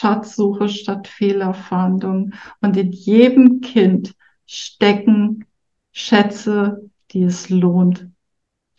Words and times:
Schatzsuche 0.00 0.68
statt 0.68 1.08
Fehlerfahndung. 1.08 2.32
Und 2.60 2.76
in 2.76 2.92
jedem 2.92 3.60
Kind 3.60 4.14
stecken 4.46 5.44
Schätze, 5.92 6.90
die 7.10 7.24
es 7.24 7.50
lohnt, 7.50 8.08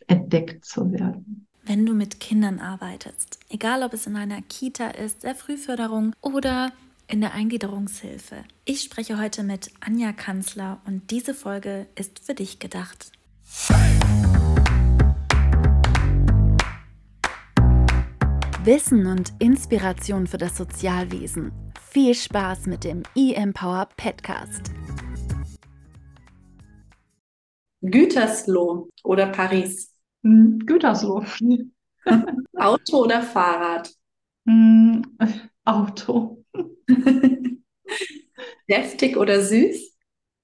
entdeckt 0.07 0.65
zu 0.65 0.91
werden. 0.91 1.45
Wenn 1.63 1.85
du 1.85 1.93
mit 1.93 2.19
Kindern 2.19 2.59
arbeitest, 2.59 3.39
egal 3.49 3.83
ob 3.83 3.93
es 3.93 4.07
in 4.07 4.15
einer 4.15 4.41
Kita 4.41 4.87
ist, 4.87 5.23
der 5.23 5.35
Frühförderung 5.35 6.15
oder 6.21 6.71
in 7.07 7.21
der 7.21 7.33
Eingliederungshilfe. 7.33 8.43
Ich 8.65 8.81
spreche 8.81 9.19
heute 9.19 9.43
mit 9.43 9.69
Anja 9.79 10.13
Kanzler 10.13 10.81
und 10.87 11.11
diese 11.11 11.35
Folge 11.35 11.85
ist 11.95 12.19
für 12.25 12.33
dich 12.33 12.57
gedacht. 12.57 13.11
Wissen 18.63 19.07
und 19.07 19.33
Inspiration 19.39 20.27
für 20.27 20.37
das 20.37 20.55
Sozialwesen. 20.55 21.51
Viel 21.89 22.13
Spaß 22.13 22.67
mit 22.67 22.83
dem 22.83 23.01
eMpower 23.15 23.89
Podcast. 23.97 24.71
Gütersloh 27.81 28.87
oder 29.03 29.31
Paris? 29.31 29.91
Hm, 30.23 30.59
Gütersloh. 30.59 31.25
Auto 32.55 33.03
oder 33.03 33.23
Fahrrad? 33.23 33.89
Hm, 34.45 35.01
Auto. 35.65 36.45
Deftig 38.69 39.17
oder 39.17 39.41
süß? 39.41 39.97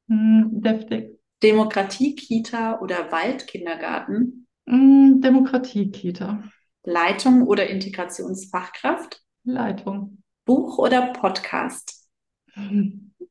Hm, 0.09 0.49
deftig. 0.53 1.19
Demokratie-Kita 1.43 2.79
oder 2.79 3.11
Waldkindergarten? 3.11 4.47
Demokratie-Kita. 4.65 6.43
Leitung 6.87 7.45
oder 7.45 7.67
Integrationsfachkraft? 7.67 9.21
Leitung. 9.43 10.23
Buch 10.45 10.77
oder 10.77 11.11
Podcast? 11.11 12.07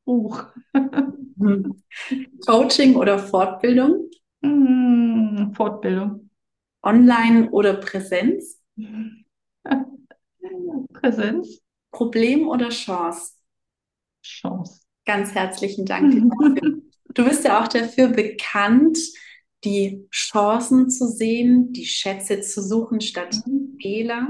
Buch. 0.04 0.44
Coaching 2.46 2.96
oder 2.96 3.18
Fortbildung? 3.18 4.10
Fortbildung. 5.54 6.28
Online 6.82 7.50
oder 7.50 7.72
Präsenz? 7.78 8.60
Präsenz. 10.92 11.62
Problem 11.92 12.48
oder 12.48 12.68
Chance? 12.68 13.36
Chance. 14.22 14.82
Ganz 15.06 15.34
herzlichen 15.34 15.86
Dank. 15.86 16.12
du 17.14 17.24
bist 17.24 17.46
ja 17.46 17.62
auch 17.64 17.68
dafür 17.68 18.08
bekannt, 18.08 18.98
die 19.64 20.06
Chancen 20.12 20.90
zu 20.90 21.08
sehen, 21.08 21.72
die 21.72 21.86
Schätze 21.86 22.40
zu 22.40 22.62
suchen 22.62 23.00
statt 23.00 23.34
Fehler. 23.80 24.28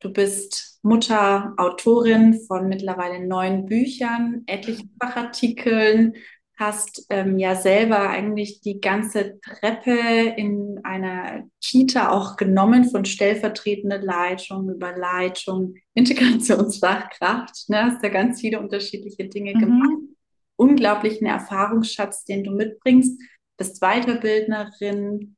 Du 0.00 0.12
bist 0.12 0.78
Mutter, 0.82 1.54
Autorin 1.56 2.40
von 2.46 2.68
mittlerweile 2.68 3.26
neun 3.26 3.66
Büchern, 3.66 4.42
etlichen 4.46 4.90
Fachartikeln, 5.00 6.14
hast 6.60 7.06
ähm, 7.08 7.38
ja 7.38 7.56
selber 7.56 8.10
eigentlich 8.10 8.60
die 8.60 8.80
ganze 8.80 9.40
Treppe 9.40 10.34
in 10.36 10.78
einer 10.84 11.44
Kita 11.62 12.10
auch 12.10 12.36
genommen, 12.36 12.84
von 12.84 13.06
stellvertretende 13.06 13.96
Leitung 13.96 14.68
über 14.68 14.96
Leitung, 14.96 15.74
Integrationsfachkraft. 15.94 17.68
Ne? 17.70 17.84
Hast 17.84 18.02
ja 18.02 18.10
ganz 18.10 18.40
viele 18.40 18.60
unterschiedliche 18.60 19.26
Dinge 19.26 19.54
mhm. 19.54 19.58
gemacht. 19.58 20.02
Unglaublichen 20.56 21.26
Erfahrungsschatz, 21.26 22.26
den 22.26 22.44
du 22.44 22.52
mitbringst. 22.52 23.18
Bist 23.60 23.82
Weiterbildnerin, 23.82 25.36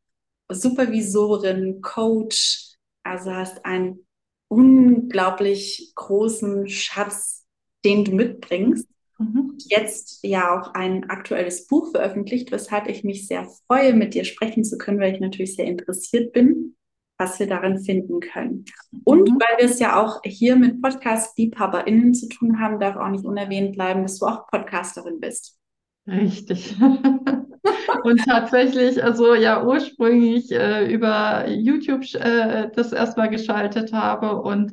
Supervisorin, 0.49 1.81
Coach. 1.81 2.77
Also 3.03 3.33
hast 3.33 3.65
einen 3.65 4.07
unglaublich 4.47 5.91
großen 5.97 6.69
Schatz, 6.69 7.45
den 7.85 8.05
du 8.05 8.13
mitbringst 8.13 8.87
mhm. 9.19 9.59
jetzt 9.67 10.21
ja 10.23 10.57
auch 10.57 10.73
ein 10.75 11.11
aktuelles 11.11 11.67
Buch 11.67 11.91
veröffentlicht, 11.91 12.53
weshalb 12.53 12.87
ich 12.87 13.03
mich 13.03 13.27
sehr 13.27 13.49
freue, 13.67 13.93
mit 13.93 14.15
dir 14.15 14.25
sprechen 14.25 14.63
zu 14.63 14.79
können, 14.79 15.01
weil 15.01 15.15
ich 15.15 15.21
natürlich 15.21 15.57
sehr 15.57 15.67
interessiert 15.67 16.33
bin, 16.33 16.77
was 17.19 17.41
wir 17.41 17.49
darin 17.49 17.81
finden 17.81 18.21
können. 18.21 18.67
Und 19.03 19.31
mhm. 19.31 19.35
weil 19.41 19.59
wir 19.59 19.69
es 19.69 19.81
ja 19.81 20.01
auch 20.01 20.21
hier 20.25 20.55
mit 20.55 20.81
Podcast-LiebhaberInnen 20.81 22.15
zu 22.15 22.29
tun 22.29 22.61
haben, 22.61 22.79
darf 22.79 22.95
auch 22.95 23.09
nicht 23.09 23.25
unerwähnt 23.25 23.73
bleiben, 23.73 24.03
dass 24.03 24.21
du 24.21 24.27
auch 24.27 24.47
Podcasterin 24.47 25.19
bist. 25.19 25.59
Richtig. 26.07 26.77
und 28.03 28.25
tatsächlich, 28.25 29.03
also 29.03 29.35
ja, 29.35 29.65
ursprünglich 29.65 30.51
äh, 30.51 30.93
über 30.93 31.49
YouTube 31.49 32.03
äh, 32.15 32.71
das 32.75 32.93
erstmal 32.93 33.31
geschaltet 33.31 33.93
habe 33.93 34.43
und 34.43 34.73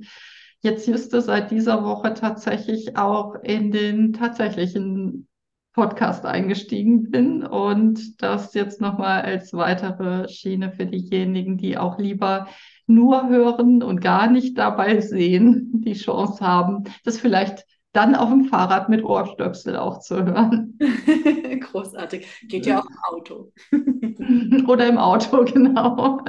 jetzt 0.61 0.87
Juste 0.87 1.21
seit 1.21 1.51
dieser 1.51 1.83
Woche 1.83 2.13
tatsächlich 2.13 2.97
auch 2.97 3.35
in 3.43 3.71
den 3.71 4.13
tatsächlichen 4.13 5.27
Podcast 5.73 6.25
eingestiegen 6.25 7.11
bin 7.11 7.45
und 7.45 8.21
das 8.21 8.53
jetzt 8.53 8.81
nochmal 8.81 9.21
als 9.21 9.53
weitere 9.53 10.27
Schiene 10.27 10.71
für 10.71 10.85
diejenigen, 10.85 11.57
die 11.57 11.77
auch 11.77 11.99
lieber 11.99 12.47
nur 12.87 13.29
hören 13.29 13.83
und 13.83 14.01
gar 14.01 14.29
nicht 14.29 14.57
dabei 14.57 14.99
sehen, 14.99 15.81
die 15.85 15.93
Chance 15.93 16.45
haben, 16.45 16.85
das 17.05 17.19
vielleicht 17.19 17.65
dann 17.93 18.15
auf 18.15 18.29
dem 18.29 18.45
Fahrrad 18.45 18.89
mit 18.89 19.03
Ohrstöpsel 19.03 19.75
auch 19.75 19.99
zu 19.99 20.23
hören. 20.23 20.77
Großartig. 21.71 22.27
Geht 22.47 22.65
ja 22.65 22.79
auch 22.79 22.85
im 22.85 22.97
Auto. 23.03 23.51
Oder 24.67 24.87
im 24.87 24.97
Auto, 24.97 25.43
genau. 25.45 26.21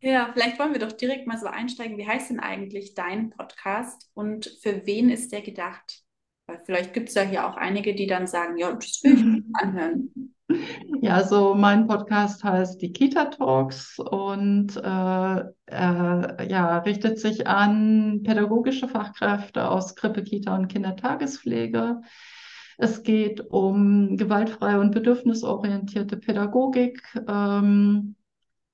Ja, 0.00 0.30
vielleicht 0.32 0.58
wollen 0.58 0.72
wir 0.72 0.80
doch 0.80 0.92
direkt 0.92 1.26
mal 1.26 1.38
so 1.38 1.46
einsteigen. 1.46 1.96
Wie 1.96 2.06
heißt 2.06 2.30
denn 2.30 2.40
eigentlich 2.40 2.94
dein 2.94 3.30
Podcast 3.30 4.10
und 4.14 4.46
für 4.62 4.86
wen 4.86 5.10
ist 5.10 5.32
der 5.32 5.42
gedacht? 5.42 6.02
Weil 6.46 6.60
vielleicht 6.64 6.94
gibt 6.94 7.08
es 7.08 7.14
ja 7.14 7.22
hier 7.22 7.46
auch 7.46 7.56
einige, 7.56 7.94
die 7.94 8.06
dann 8.06 8.26
sagen, 8.26 8.56
ja, 8.56 8.72
das 8.72 9.00
will 9.02 9.14
ich 9.14 9.24
mir 9.24 9.42
anhören. 9.54 10.27
Ja, 11.00 11.22
so 11.22 11.54
mein 11.54 11.86
Podcast 11.86 12.42
heißt 12.42 12.80
die 12.82 12.92
Kita 12.92 13.26
Talks 13.26 13.98
und 13.98 14.76
äh, 14.76 15.38
äh, 15.66 16.50
ja, 16.50 16.78
richtet 16.78 17.20
sich 17.20 17.46
an 17.46 18.22
pädagogische 18.24 18.88
Fachkräfte 18.88 19.68
aus 19.70 19.94
Krippe, 19.94 20.24
Kita 20.24 20.56
und 20.56 20.68
Kindertagespflege. 20.68 22.00
Es 22.78 23.02
geht 23.02 23.40
um 23.40 24.16
gewaltfreie 24.16 24.80
und 24.80 24.92
bedürfnisorientierte 24.92 26.16
Pädagogik. 26.16 27.02
Ähm, 27.28 28.16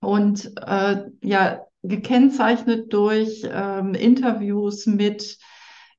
und 0.01 0.53
äh, 0.67 1.05
ja, 1.23 1.67
gekennzeichnet 1.83 2.93
durch 2.93 3.43
ähm, 3.51 3.95
Interviews 3.95 4.87
mit 4.87 5.39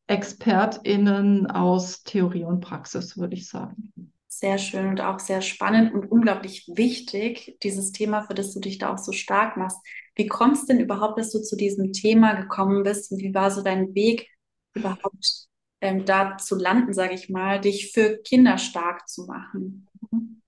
ExpertInnen 0.08 1.48
aus 1.50 2.04
Theorie 2.04 2.44
und 2.44 2.62
Praxis, 2.62 3.18
würde 3.18 3.34
ich 3.34 3.48
sagen. 3.50 4.15
Sehr 4.38 4.58
schön 4.58 4.90
und 4.90 5.00
auch 5.00 5.20
sehr 5.20 5.42
spannend 5.42 5.94
und 5.94 6.12
unglaublich 6.12 6.68
wichtig, 6.76 7.58
dieses 7.64 7.94
Thema, 7.94 8.24
für 8.24 8.34
das 8.34 8.54
du 8.54 8.60
dich 8.60 8.78
da 8.78 8.94
auch 8.94 8.98
so 8.98 9.14
stark 9.14 9.56
machst. 9.56 9.78
Wie 10.14 10.28
kommst 10.28 10.64
du 10.64 10.74
denn 10.74 10.82
überhaupt, 10.84 11.18
dass 11.18 11.32
du 11.32 11.42
zu 11.42 11.56
diesem 11.56 11.94
Thema 11.94 12.34
gekommen 12.34 12.84
bist 12.84 13.14
und 13.14 13.20
wie 13.20 13.34
war 13.34 13.50
so 13.50 13.62
dein 13.64 13.96
Weg 13.96 14.28
überhaupt 14.74 15.48
ähm, 15.80 16.04
da 16.04 16.36
zu 16.36 16.56
landen, 16.56 16.94
sage 16.94 17.14
ich 17.14 17.30
mal, 17.30 17.62
dich 17.62 17.94
für 17.94 18.18
Kinder 18.24 18.58
stark 18.58 19.08
zu 19.08 19.26
machen? 19.26 19.88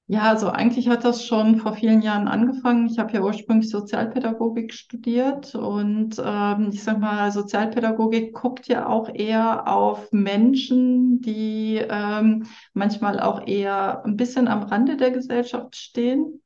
Ja, 0.09 0.21
also 0.29 0.47
eigentlich 0.47 0.87
hat 0.87 1.03
das 1.03 1.25
schon 1.25 1.57
vor 1.57 1.73
vielen 1.73 2.01
Jahren 2.01 2.29
angefangen. 2.29 2.87
Ich 2.87 2.97
habe 2.97 3.11
ja 3.11 3.21
ursprünglich 3.21 3.69
Sozialpädagogik 3.69 4.73
studiert 4.73 5.53
und 5.53 6.15
ähm, 6.23 6.69
ich 6.71 6.81
sag 6.81 6.99
mal, 6.99 7.29
Sozialpädagogik 7.33 8.33
guckt 8.33 8.69
ja 8.69 8.87
auch 8.87 9.09
eher 9.13 9.67
auf 9.67 10.09
Menschen, 10.13 11.19
die 11.19 11.81
ähm, 11.89 12.45
manchmal 12.73 13.19
auch 13.19 13.45
eher 13.45 14.05
ein 14.05 14.15
bisschen 14.15 14.47
am 14.47 14.63
Rande 14.63 14.95
der 14.95 15.11
Gesellschaft 15.11 15.75
stehen. 15.75 16.41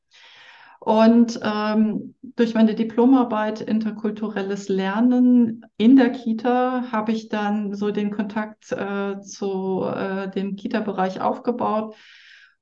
Und 0.79 1.39
ähm, 1.43 2.15
durch 2.23 2.55
meine 2.55 2.73
Diplomarbeit 2.73 3.61
Interkulturelles 3.61 4.69
Lernen 4.69 5.67
in 5.77 5.97
der 5.97 6.09
Kita 6.09 6.91
habe 6.91 7.11
ich 7.11 7.29
dann 7.29 7.75
so 7.75 7.91
den 7.91 8.09
Kontakt 8.09 8.71
äh, 8.71 9.21
zu 9.21 9.83
äh, 9.83 10.31
dem 10.31 10.55
Kita-Bereich 10.55 11.21
aufgebaut 11.21 11.95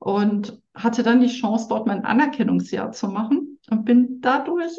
und 0.00 0.60
hatte 0.74 1.02
dann 1.02 1.20
die 1.20 1.28
Chance, 1.28 1.66
dort 1.68 1.86
mein 1.86 2.04
Anerkennungsjahr 2.04 2.90
zu 2.90 3.08
machen 3.08 3.58
und 3.70 3.84
bin 3.84 4.20
dadurch 4.20 4.72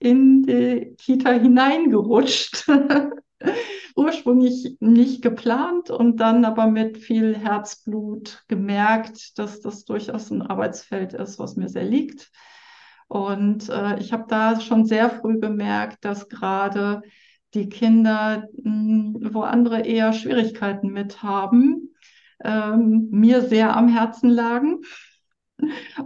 in 0.00 0.42
die 0.42 0.94
Kita 0.98 1.30
hineingerutscht. 1.30 2.68
Ursprünglich 3.96 4.76
nicht 4.80 5.22
geplant 5.22 5.90
und 5.90 6.18
dann 6.18 6.44
aber 6.44 6.66
mit 6.66 6.98
viel 6.98 7.36
Herzblut 7.36 8.44
gemerkt, 8.48 9.38
dass 9.38 9.60
das 9.60 9.84
durchaus 9.84 10.30
ein 10.30 10.42
Arbeitsfeld 10.42 11.12
ist, 11.14 11.38
was 11.38 11.56
mir 11.56 11.68
sehr 11.68 11.84
liegt. 11.84 12.30
Und 13.08 13.68
äh, 13.68 13.98
ich 13.98 14.12
habe 14.12 14.24
da 14.28 14.60
schon 14.60 14.84
sehr 14.84 15.10
früh 15.10 15.38
gemerkt, 15.38 16.04
dass 16.04 16.28
gerade 16.28 17.02
die 17.54 17.68
Kinder, 17.68 18.48
mh, 18.62 18.64
hm, 18.64 19.34
wo 19.34 19.42
andere 19.42 19.80
eher 19.80 20.12
Schwierigkeiten 20.12 20.88
mit 20.88 21.22
haben, 21.22 21.89
ähm, 22.44 23.08
mir 23.10 23.42
sehr 23.42 23.76
am 23.76 23.88
Herzen 23.88 24.30
lagen. 24.30 24.80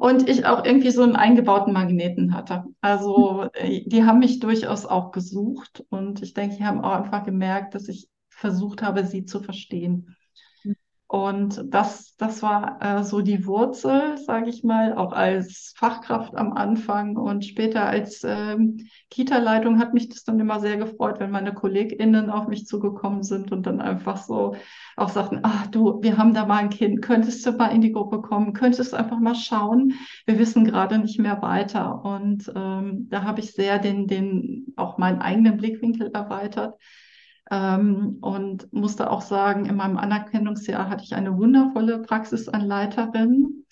Und 0.00 0.28
ich 0.28 0.46
auch 0.46 0.64
irgendwie 0.64 0.90
so 0.90 1.02
einen 1.02 1.16
eingebauten 1.16 1.72
Magneten 1.72 2.34
hatte. 2.34 2.64
Also 2.80 3.48
äh, 3.54 3.82
die 3.86 4.04
haben 4.04 4.18
mich 4.18 4.40
durchaus 4.40 4.84
auch 4.84 5.12
gesucht 5.12 5.84
und 5.90 6.22
ich 6.22 6.34
denke, 6.34 6.56
die 6.56 6.64
haben 6.64 6.80
auch 6.80 6.92
einfach 6.92 7.24
gemerkt, 7.24 7.74
dass 7.74 7.88
ich 7.88 8.08
versucht 8.28 8.82
habe, 8.82 9.06
sie 9.06 9.24
zu 9.24 9.40
verstehen. 9.40 10.13
Und 11.14 11.72
das, 11.72 12.16
das 12.16 12.42
war 12.42 12.78
äh, 12.80 13.04
so 13.04 13.20
die 13.20 13.46
Wurzel, 13.46 14.18
sage 14.18 14.50
ich 14.50 14.64
mal, 14.64 14.94
auch 14.94 15.12
als 15.12 15.72
Fachkraft 15.76 16.34
am 16.34 16.52
Anfang. 16.54 17.16
Und 17.16 17.44
später 17.44 17.86
als 17.86 18.24
ähm, 18.24 18.88
Kita-Leitung 19.10 19.78
hat 19.78 19.94
mich 19.94 20.08
das 20.08 20.24
dann 20.24 20.40
immer 20.40 20.58
sehr 20.58 20.76
gefreut, 20.76 21.20
wenn 21.20 21.30
meine 21.30 21.54
KollegInnen 21.54 22.30
auf 22.30 22.48
mich 22.48 22.66
zugekommen 22.66 23.22
sind 23.22 23.52
und 23.52 23.64
dann 23.64 23.80
einfach 23.80 24.16
so 24.16 24.56
auch 24.96 25.08
sagten, 25.08 25.38
ach 25.44 25.68
du, 25.68 26.02
wir 26.02 26.18
haben 26.18 26.34
da 26.34 26.46
mal 26.46 26.56
ein 26.56 26.70
Kind, 26.70 27.00
könntest 27.00 27.46
du 27.46 27.52
mal 27.52 27.68
in 27.68 27.80
die 27.80 27.92
Gruppe 27.92 28.20
kommen, 28.20 28.52
könntest 28.52 28.92
einfach 28.92 29.20
mal 29.20 29.36
schauen, 29.36 29.94
wir 30.26 30.40
wissen 30.40 30.64
gerade 30.64 30.98
nicht 30.98 31.20
mehr 31.20 31.40
weiter. 31.42 32.04
Und 32.04 32.52
ähm, 32.56 33.06
da 33.08 33.22
habe 33.22 33.38
ich 33.38 33.52
sehr 33.52 33.78
den, 33.78 34.08
den, 34.08 34.74
auch 34.74 34.98
meinen 34.98 35.20
eigenen 35.20 35.58
Blickwinkel 35.58 36.10
erweitert 36.12 36.74
ähm, 37.50 38.18
und 38.20 38.72
musste 38.72 39.10
auch 39.10 39.22
sagen, 39.22 39.66
in 39.66 39.76
meinem 39.76 39.96
Anerkennungsjahr 39.96 40.88
hatte 40.88 41.04
ich 41.04 41.14
eine 41.14 41.36
wundervolle 41.36 42.00
Praxisanleiterin, 42.00 43.64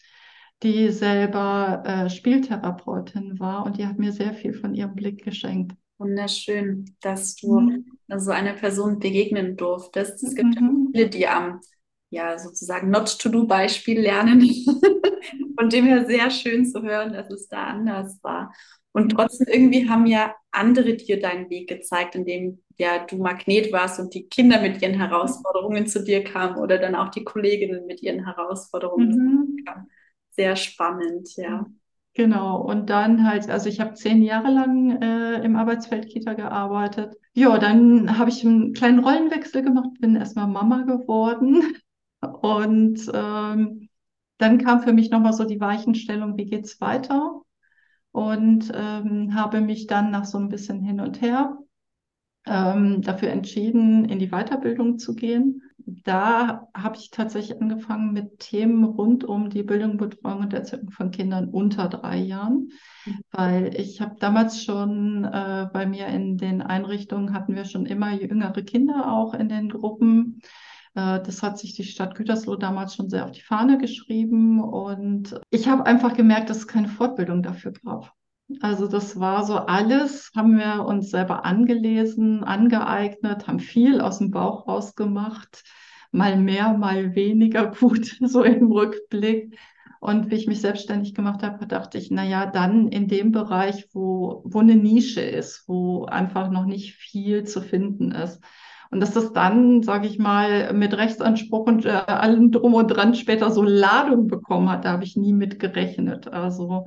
die 0.62 0.90
selber 0.90 1.82
äh, 1.84 2.10
Spieltherapeutin 2.10 3.40
war 3.40 3.66
und 3.66 3.78
die 3.78 3.86
hat 3.86 3.98
mir 3.98 4.12
sehr 4.12 4.34
viel 4.34 4.52
von 4.52 4.74
ihrem 4.74 4.94
Blick 4.94 5.24
geschenkt. 5.24 5.72
Wunderschön, 5.98 6.96
dass 7.00 7.36
du 7.36 7.60
mhm. 7.60 7.84
so 8.16 8.30
einer 8.30 8.54
Person 8.54 8.98
begegnen 8.98 9.56
durftest. 9.56 10.22
Es 10.22 10.34
gibt 10.34 10.60
mhm. 10.60 10.90
viele, 10.92 11.08
die 11.08 11.28
am 11.28 11.60
ja, 12.12 12.38
sozusagen 12.38 12.90
Not-to-Do-Beispiel 12.90 13.98
lernen. 13.98 14.42
Von 15.58 15.70
dem 15.70 15.86
her 15.86 16.04
sehr 16.04 16.30
schön 16.30 16.66
zu 16.66 16.82
hören, 16.82 17.14
dass 17.14 17.30
es 17.30 17.48
da 17.48 17.64
anders 17.64 18.18
war. 18.22 18.52
Und 18.92 19.12
trotzdem 19.12 19.46
irgendwie 19.50 19.88
haben 19.88 20.06
ja 20.06 20.34
andere 20.50 20.94
dir 20.94 21.18
deinen 21.18 21.48
Weg 21.48 21.70
gezeigt, 21.70 22.14
indem 22.14 22.62
ja 22.76 23.06
du 23.06 23.16
Magnet 23.16 23.72
warst 23.72 23.98
und 23.98 24.12
die 24.12 24.28
Kinder 24.28 24.60
mit 24.60 24.82
ihren 24.82 24.94
Herausforderungen 24.94 25.86
zu 25.86 26.04
dir 26.04 26.22
kamen 26.22 26.58
oder 26.58 26.76
dann 26.76 26.94
auch 26.94 27.08
die 27.08 27.24
Kolleginnen 27.24 27.86
mit 27.86 28.02
ihren 28.02 28.26
Herausforderungen 28.26 29.08
mhm. 29.08 29.12
zu 29.46 29.56
dir 29.56 29.64
kamen. 29.64 29.90
Sehr 30.32 30.56
spannend, 30.56 31.34
ja. 31.36 31.64
Genau, 32.14 32.60
und 32.60 32.90
dann 32.90 33.26
halt, 33.26 33.48
also 33.48 33.70
ich 33.70 33.80
habe 33.80 33.94
zehn 33.94 34.22
Jahre 34.22 34.50
lang 34.50 35.00
äh, 35.00 35.42
im 35.42 35.56
Arbeitsfeld 35.56 36.08
Kita 36.08 36.34
gearbeitet. 36.34 37.16
Ja, 37.32 37.56
dann 37.56 38.18
habe 38.18 38.28
ich 38.28 38.44
einen 38.44 38.74
kleinen 38.74 38.98
Rollenwechsel 38.98 39.62
gemacht, 39.62 39.88
bin 39.98 40.16
erstmal 40.16 40.46
Mama 40.46 40.82
geworden 40.82 41.62
und 42.22 43.10
ähm, 43.12 43.88
dann 44.38 44.58
kam 44.58 44.82
für 44.82 44.92
mich 44.92 45.10
nochmal 45.10 45.32
so 45.32 45.44
die 45.44 45.60
Weichenstellung, 45.60 46.36
wie 46.36 46.46
geht's 46.46 46.80
weiter? 46.80 47.42
und 48.12 48.70
ähm, 48.74 49.34
habe 49.34 49.60
mich 49.60 49.86
dann 49.86 50.10
nach 50.10 50.26
so 50.26 50.38
ein 50.38 50.50
bisschen 50.50 50.82
hin 50.82 51.00
und 51.00 51.20
her 51.20 51.58
ähm, 52.44 53.00
dafür 53.02 53.30
entschieden, 53.30 54.04
in 54.04 54.18
die 54.18 54.28
Weiterbildung 54.28 54.98
zu 54.98 55.14
gehen. 55.14 55.62
Da 55.78 56.68
habe 56.74 56.96
ich 56.96 57.10
tatsächlich 57.10 57.60
angefangen 57.60 58.12
mit 58.12 58.38
Themen 58.38 58.84
rund 58.84 59.24
um 59.24 59.48
die 59.48 59.62
Bildung, 59.62 59.96
Betreuung 59.96 60.40
und 60.40 60.52
Erziehung 60.52 60.90
von 60.90 61.10
Kindern 61.10 61.48
unter 61.48 61.88
drei 61.88 62.18
Jahren, 62.18 62.68
weil 63.30 63.74
ich 63.80 64.00
habe 64.00 64.16
damals 64.20 64.62
schon 64.62 65.24
äh, 65.24 65.66
bei 65.72 65.86
mir 65.86 66.06
in 66.08 66.36
den 66.36 66.62
Einrichtungen 66.62 67.32
hatten 67.32 67.54
wir 67.54 67.64
schon 67.64 67.86
immer 67.86 68.12
jüngere 68.12 68.62
Kinder 68.62 69.10
auch 69.10 69.34
in 69.34 69.48
den 69.48 69.70
Gruppen. 69.70 70.42
Äh, 70.94 71.20
das 71.22 71.42
hat 71.42 71.58
sich 71.58 71.74
die 71.74 71.84
Stadt 71.84 72.14
Gütersloh 72.14 72.56
damals 72.56 72.94
schon 72.94 73.08
sehr 73.08 73.24
auf 73.24 73.32
die 73.32 73.42
Fahne 73.42 73.78
geschrieben. 73.78 74.62
Und 74.62 75.40
ich 75.50 75.68
habe 75.68 75.86
einfach 75.86 76.14
gemerkt, 76.14 76.50
dass 76.50 76.58
es 76.58 76.68
keine 76.68 76.88
Fortbildung 76.88 77.42
dafür 77.42 77.72
gab. 77.84 78.12
Also 78.60 78.86
das 78.86 79.18
war 79.18 79.46
so 79.46 79.56
alles, 79.56 80.30
haben 80.36 80.58
wir 80.58 80.84
uns 80.84 81.10
selber 81.10 81.44
angelesen, 81.44 82.44
angeeignet, 82.44 83.46
haben 83.46 83.60
viel 83.60 84.00
aus 84.00 84.18
dem 84.18 84.30
Bauch 84.30 84.68
rausgemacht, 84.68 85.64
mal 86.10 86.36
mehr, 86.36 86.76
mal 86.76 87.14
weniger 87.14 87.70
gut, 87.70 88.18
so 88.20 88.42
im 88.42 88.70
Rückblick. 88.70 89.58
Und 90.00 90.30
wie 90.30 90.34
ich 90.34 90.48
mich 90.48 90.60
selbstständig 90.60 91.14
gemacht 91.14 91.44
habe, 91.44 91.66
dachte 91.66 91.96
ich, 91.96 92.10
na 92.10 92.24
ja, 92.24 92.44
dann 92.44 92.88
in 92.88 93.06
dem 93.06 93.30
Bereich, 93.30 93.88
wo, 93.92 94.42
wo 94.44 94.58
eine 94.58 94.74
Nische 94.74 95.20
ist, 95.20 95.64
wo 95.68 96.06
einfach 96.06 96.50
noch 96.50 96.66
nicht 96.66 96.94
viel 96.94 97.44
zu 97.44 97.62
finden 97.62 98.10
ist. 98.10 98.40
Und 98.92 99.00
dass 99.00 99.12
das 99.12 99.32
dann, 99.32 99.82
sage 99.82 100.06
ich 100.06 100.18
mal, 100.18 100.74
mit 100.74 100.94
Rechtsanspruch 100.94 101.66
und 101.66 101.86
äh, 101.86 101.88
allem 101.88 102.52
drum 102.52 102.74
und 102.74 102.88
dran 102.88 103.14
später 103.14 103.50
so 103.50 103.62
Ladung 103.62 104.26
bekommen 104.26 104.68
hat, 104.68 104.84
da 104.84 104.92
habe 104.92 105.04
ich 105.04 105.16
nie 105.16 105.32
mit 105.32 105.58
gerechnet. 105.58 106.28
Also 106.28 106.86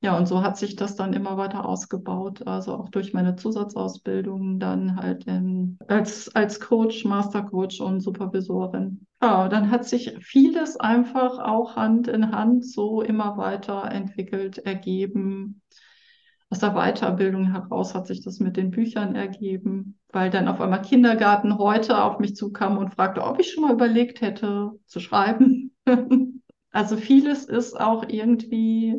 ja, 0.00 0.16
und 0.16 0.26
so 0.26 0.42
hat 0.42 0.56
sich 0.56 0.76
das 0.76 0.94
dann 0.94 1.12
immer 1.12 1.36
weiter 1.36 1.64
ausgebaut. 1.64 2.46
Also 2.46 2.74
auch 2.74 2.90
durch 2.90 3.12
meine 3.12 3.34
Zusatzausbildung 3.34 4.60
dann 4.60 4.96
halt 4.96 5.24
in, 5.24 5.78
als, 5.88 6.32
als 6.32 6.60
Coach, 6.60 7.04
Mastercoach 7.04 7.80
und 7.80 8.00
Supervisorin. 8.00 9.04
Ja, 9.20 9.48
dann 9.48 9.72
hat 9.72 9.84
sich 9.84 10.16
vieles 10.20 10.78
einfach 10.78 11.40
auch 11.40 11.74
Hand 11.74 12.06
in 12.06 12.30
Hand 12.30 12.64
so 12.64 13.02
immer 13.02 13.36
weiter 13.36 13.90
entwickelt, 13.90 14.58
ergeben 14.58 15.60
aus 16.52 16.58
der 16.58 16.74
Weiterbildung 16.74 17.50
heraus 17.50 17.94
hat 17.94 18.06
sich 18.06 18.22
das 18.22 18.38
mit 18.38 18.58
den 18.58 18.70
Büchern 18.70 19.14
ergeben, 19.14 19.98
weil 20.10 20.28
dann 20.28 20.48
auf 20.48 20.60
einmal 20.60 20.82
Kindergarten 20.82 21.56
heute 21.56 22.04
auf 22.04 22.18
mich 22.18 22.36
zukam 22.36 22.76
und 22.76 22.92
fragte, 22.92 23.24
ob 23.24 23.40
ich 23.40 23.50
schon 23.50 23.64
mal 23.64 23.72
überlegt 23.72 24.20
hätte 24.20 24.72
zu 24.84 25.00
schreiben. 25.00 25.74
also 26.70 26.98
vieles 26.98 27.46
ist 27.46 27.80
auch 27.80 28.06
irgendwie, 28.06 28.96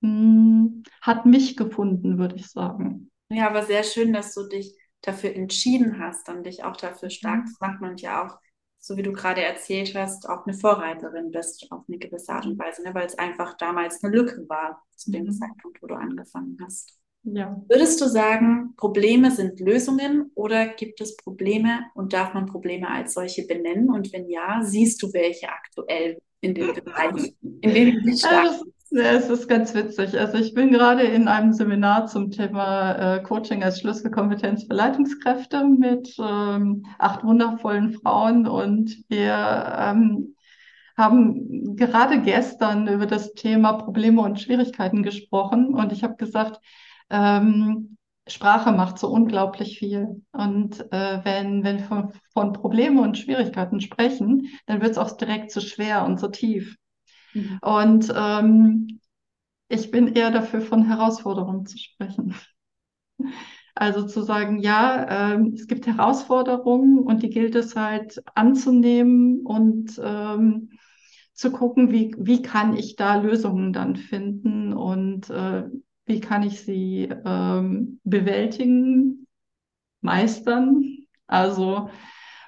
mh, 0.00 0.08
hm, 0.10 0.82
hat 1.00 1.26
mich 1.26 1.56
gefunden, 1.56 2.18
würde 2.18 2.34
ich 2.34 2.48
sagen. 2.48 3.08
Ja, 3.28 3.46
aber 3.46 3.62
sehr 3.62 3.84
schön, 3.84 4.12
dass 4.12 4.34
du 4.34 4.48
dich 4.48 4.76
dafür 5.00 5.32
entschieden 5.32 6.00
hast 6.00 6.28
und 6.28 6.44
dich 6.44 6.64
auch 6.64 6.76
dafür 6.76 7.10
stark 7.10 7.44
mhm. 7.44 7.46
zu 7.46 7.56
machen 7.60 7.88
und 7.88 8.00
ja 8.00 8.26
auch, 8.26 8.36
so 8.86 8.96
wie 8.96 9.02
du 9.02 9.12
gerade 9.12 9.42
erzählt 9.42 9.96
hast, 9.96 10.28
auch 10.28 10.46
eine 10.46 10.56
Vorreiterin 10.56 11.32
bist 11.32 11.66
auf 11.72 11.82
eine 11.88 11.98
gewisse 11.98 12.32
Art 12.32 12.46
und 12.46 12.56
Weise, 12.56 12.84
ne? 12.84 12.94
weil 12.94 13.06
es 13.06 13.18
einfach 13.18 13.56
damals 13.56 14.02
eine 14.04 14.14
Lücke 14.14 14.48
war 14.48 14.80
zu 14.94 15.10
dem 15.10 15.24
mhm. 15.24 15.32
Zeitpunkt, 15.32 15.82
wo 15.82 15.88
du 15.88 15.94
angefangen 15.96 16.56
hast. 16.62 16.96
Ja. 17.24 17.60
Würdest 17.68 18.00
du 18.00 18.06
sagen, 18.06 18.74
Probleme 18.76 19.32
sind 19.32 19.58
Lösungen 19.58 20.30
oder 20.36 20.68
gibt 20.68 21.00
es 21.00 21.16
Probleme 21.16 21.86
und 21.94 22.12
darf 22.12 22.32
man 22.32 22.46
Probleme 22.46 22.88
als 22.88 23.14
solche 23.14 23.44
benennen? 23.44 23.90
Und 23.90 24.12
wenn 24.12 24.28
ja, 24.28 24.60
siehst 24.62 25.02
du 25.02 25.12
welche 25.12 25.48
aktuell 25.48 26.18
in 26.40 26.54
dem 26.54 26.72
Bereich, 26.72 27.34
in 27.42 27.74
dem 27.74 27.94
du 27.94 28.02
dich 28.02 28.22
ja, 28.90 29.12
es 29.12 29.28
ist 29.28 29.48
ganz 29.48 29.74
witzig. 29.74 30.18
Also 30.18 30.38
ich 30.38 30.54
bin 30.54 30.70
gerade 30.72 31.02
in 31.02 31.28
einem 31.28 31.52
Seminar 31.52 32.06
zum 32.06 32.30
Thema 32.30 33.16
äh, 33.16 33.22
Coaching 33.22 33.62
als 33.62 33.80
Schlüsselkompetenz 33.80 34.64
für 34.64 34.74
Leitungskräfte 34.74 35.64
mit 35.64 36.14
ähm, 36.18 36.86
acht 36.98 37.24
wundervollen 37.24 37.92
Frauen 37.92 38.46
und 38.46 38.96
wir 39.08 39.76
ähm, 39.78 40.36
haben 40.96 41.76
gerade 41.76 42.22
gestern 42.22 42.88
über 42.88 43.06
das 43.06 43.34
Thema 43.34 43.74
Probleme 43.74 44.22
und 44.22 44.40
Schwierigkeiten 44.40 45.02
gesprochen 45.02 45.74
und 45.74 45.92
ich 45.92 46.02
habe 46.02 46.16
gesagt, 46.16 46.60
ähm, 47.10 47.96
Sprache 48.28 48.72
macht 48.72 48.98
so 48.98 49.08
unglaublich 49.08 49.78
viel. 49.78 50.22
Und 50.32 50.80
äh, 50.92 51.20
wenn, 51.24 51.62
wenn 51.62 51.78
wir 51.78 51.84
von, 51.84 52.12
von 52.32 52.52
Problemen 52.52 52.98
und 52.98 53.18
Schwierigkeiten 53.18 53.80
sprechen, 53.80 54.48
dann 54.66 54.80
wird 54.80 54.92
es 54.92 54.98
auch 54.98 55.16
direkt 55.16 55.52
so 55.52 55.60
schwer 55.60 56.04
und 56.04 56.18
so 56.18 56.28
tief. 56.28 56.76
Mhm. 57.36 57.58
Und 57.60 58.12
ähm, 58.16 59.00
ich 59.68 59.90
bin 59.90 60.08
eher 60.08 60.30
dafür, 60.30 60.60
von 60.60 60.84
Herausforderungen 60.86 61.66
zu 61.66 61.78
sprechen. 61.78 62.34
Also 63.78 64.06
zu 64.06 64.22
sagen, 64.22 64.58
ja, 64.60 65.34
ähm, 65.34 65.52
es 65.54 65.66
gibt 65.66 65.86
Herausforderungen 65.86 67.00
und 67.00 67.22
die 67.22 67.28
gilt 67.28 67.54
es 67.54 67.76
halt 67.76 68.22
anzunehmen 68.34 69.44
und 69.44 70.00
ähm, 70.02 70.70
zu 71.34 71.52
gucken, 71.52 71.92
wie, 71.92 72.14
wie 72.18 72.40
kann 72.40 72.74
ich 72.74 72.96
da 72.96 73.16
Lösungen 73.16 73.74
dann 73.74 73.96
finden 73.96 74.72
und 74.72 75.28
äh, 75.28 75.64
wie 76.06 76.20
kann 76.20 76.42
ich 76.42 76.62
sie 76.62 77.10
ähm, 77.26 78.00
bewältigen, 78.02 79.26
meistern. 80.00 80.82
Also, 81.26 81.90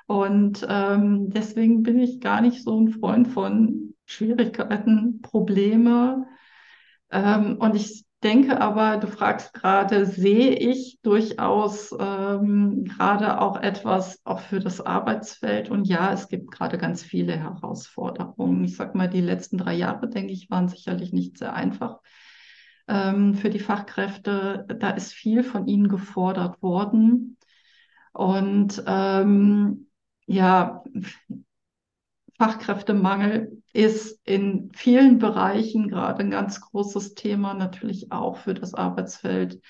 und 0.06 0.66
ähm, 0.68 1.28
deswegen 1.30 1.82
bin 1.82 1.98
ich 1.98 2.20
gar 2.20 2.40
nicht 2.40 2.62
so 2.62 2.80
ein 2.80 2.88
Freund 2.88 3.28
von 3.28 3.87
Schwierigkeiten, 4.08 5.20
Probleme. 5.20 6.26
Ähm, 7.10 7.58
und 7.58 7.76
ich 7.76 8.06
denke 8.22 8.60
aber, 8.60 8.96
du 8.96 9.06
fragst 9.06 9.52
gerade, 9.52 10.06
sehe 10.06 10.54
ich 10.54 10.98
durchaus 11.02 11.94
ähm, 11.98 12.84
gerade 12.84 13.38
auch 13.40 13.60
etwas 13.60 14.18
auch 14.24 14.40
für 14.40 14.60
das 14.60 14.80
Arbeitsfeld? 14.80 15.70
Und 15.70 15.86
ja, 15.86 16.10
es 16.12 16.28
gibt 16.28 16.50
gerade 16.50 16.78
ganz 16.78 17.02
viele 17.02 17.36
Herausforderungen. 17.36 18.64
Ich 18.64 18.76
sag 18.76 18.94
mal, 18.94 19.08
die 19.08 19.20
letzten 19.20 19.58
drei 19.58 19.74
Jahre, 19.74 20.08
denke 20.08 20.32
ich, 20.32 20.50
waren 20.50 20.68
sicherlich 20.68 21.12
nicht 21.12 21.36
sehr 21.36 21.52
einfach 21.52 22.00
ähm, 22.88 23.34
für 23.34 23.50
die 23.50 23.60
Fachkräfte. 23.60 24.64
Da 24.80 24.90
ist 24.90 25.12
viel 25.12 25.44
von 25.44 25.66
ihnen 25.66 25.88
gefordert 25.88 26.62
worden. 26.62 27.36
Und 28.14 28.82
ähm, 28.86 29.90
ja, 30.26 30.82
Fachkräftemangel 32.38 33.57
ist 33.72 34.20
in 34.24 34.70
vielen 34.74 35.18
Bereichen 35.18 35.88
gerade 35.88 36.20
ein 36.20 36.30
ganz 36.30 36.60
großes 36.60 37.14
Thema, 37.14 37.54
natürlich 37.54 38.12
auch 38.12 38.38
für 38.38 38.54
das 38.54 38.74
Arbeitsfeld 38.74 39.60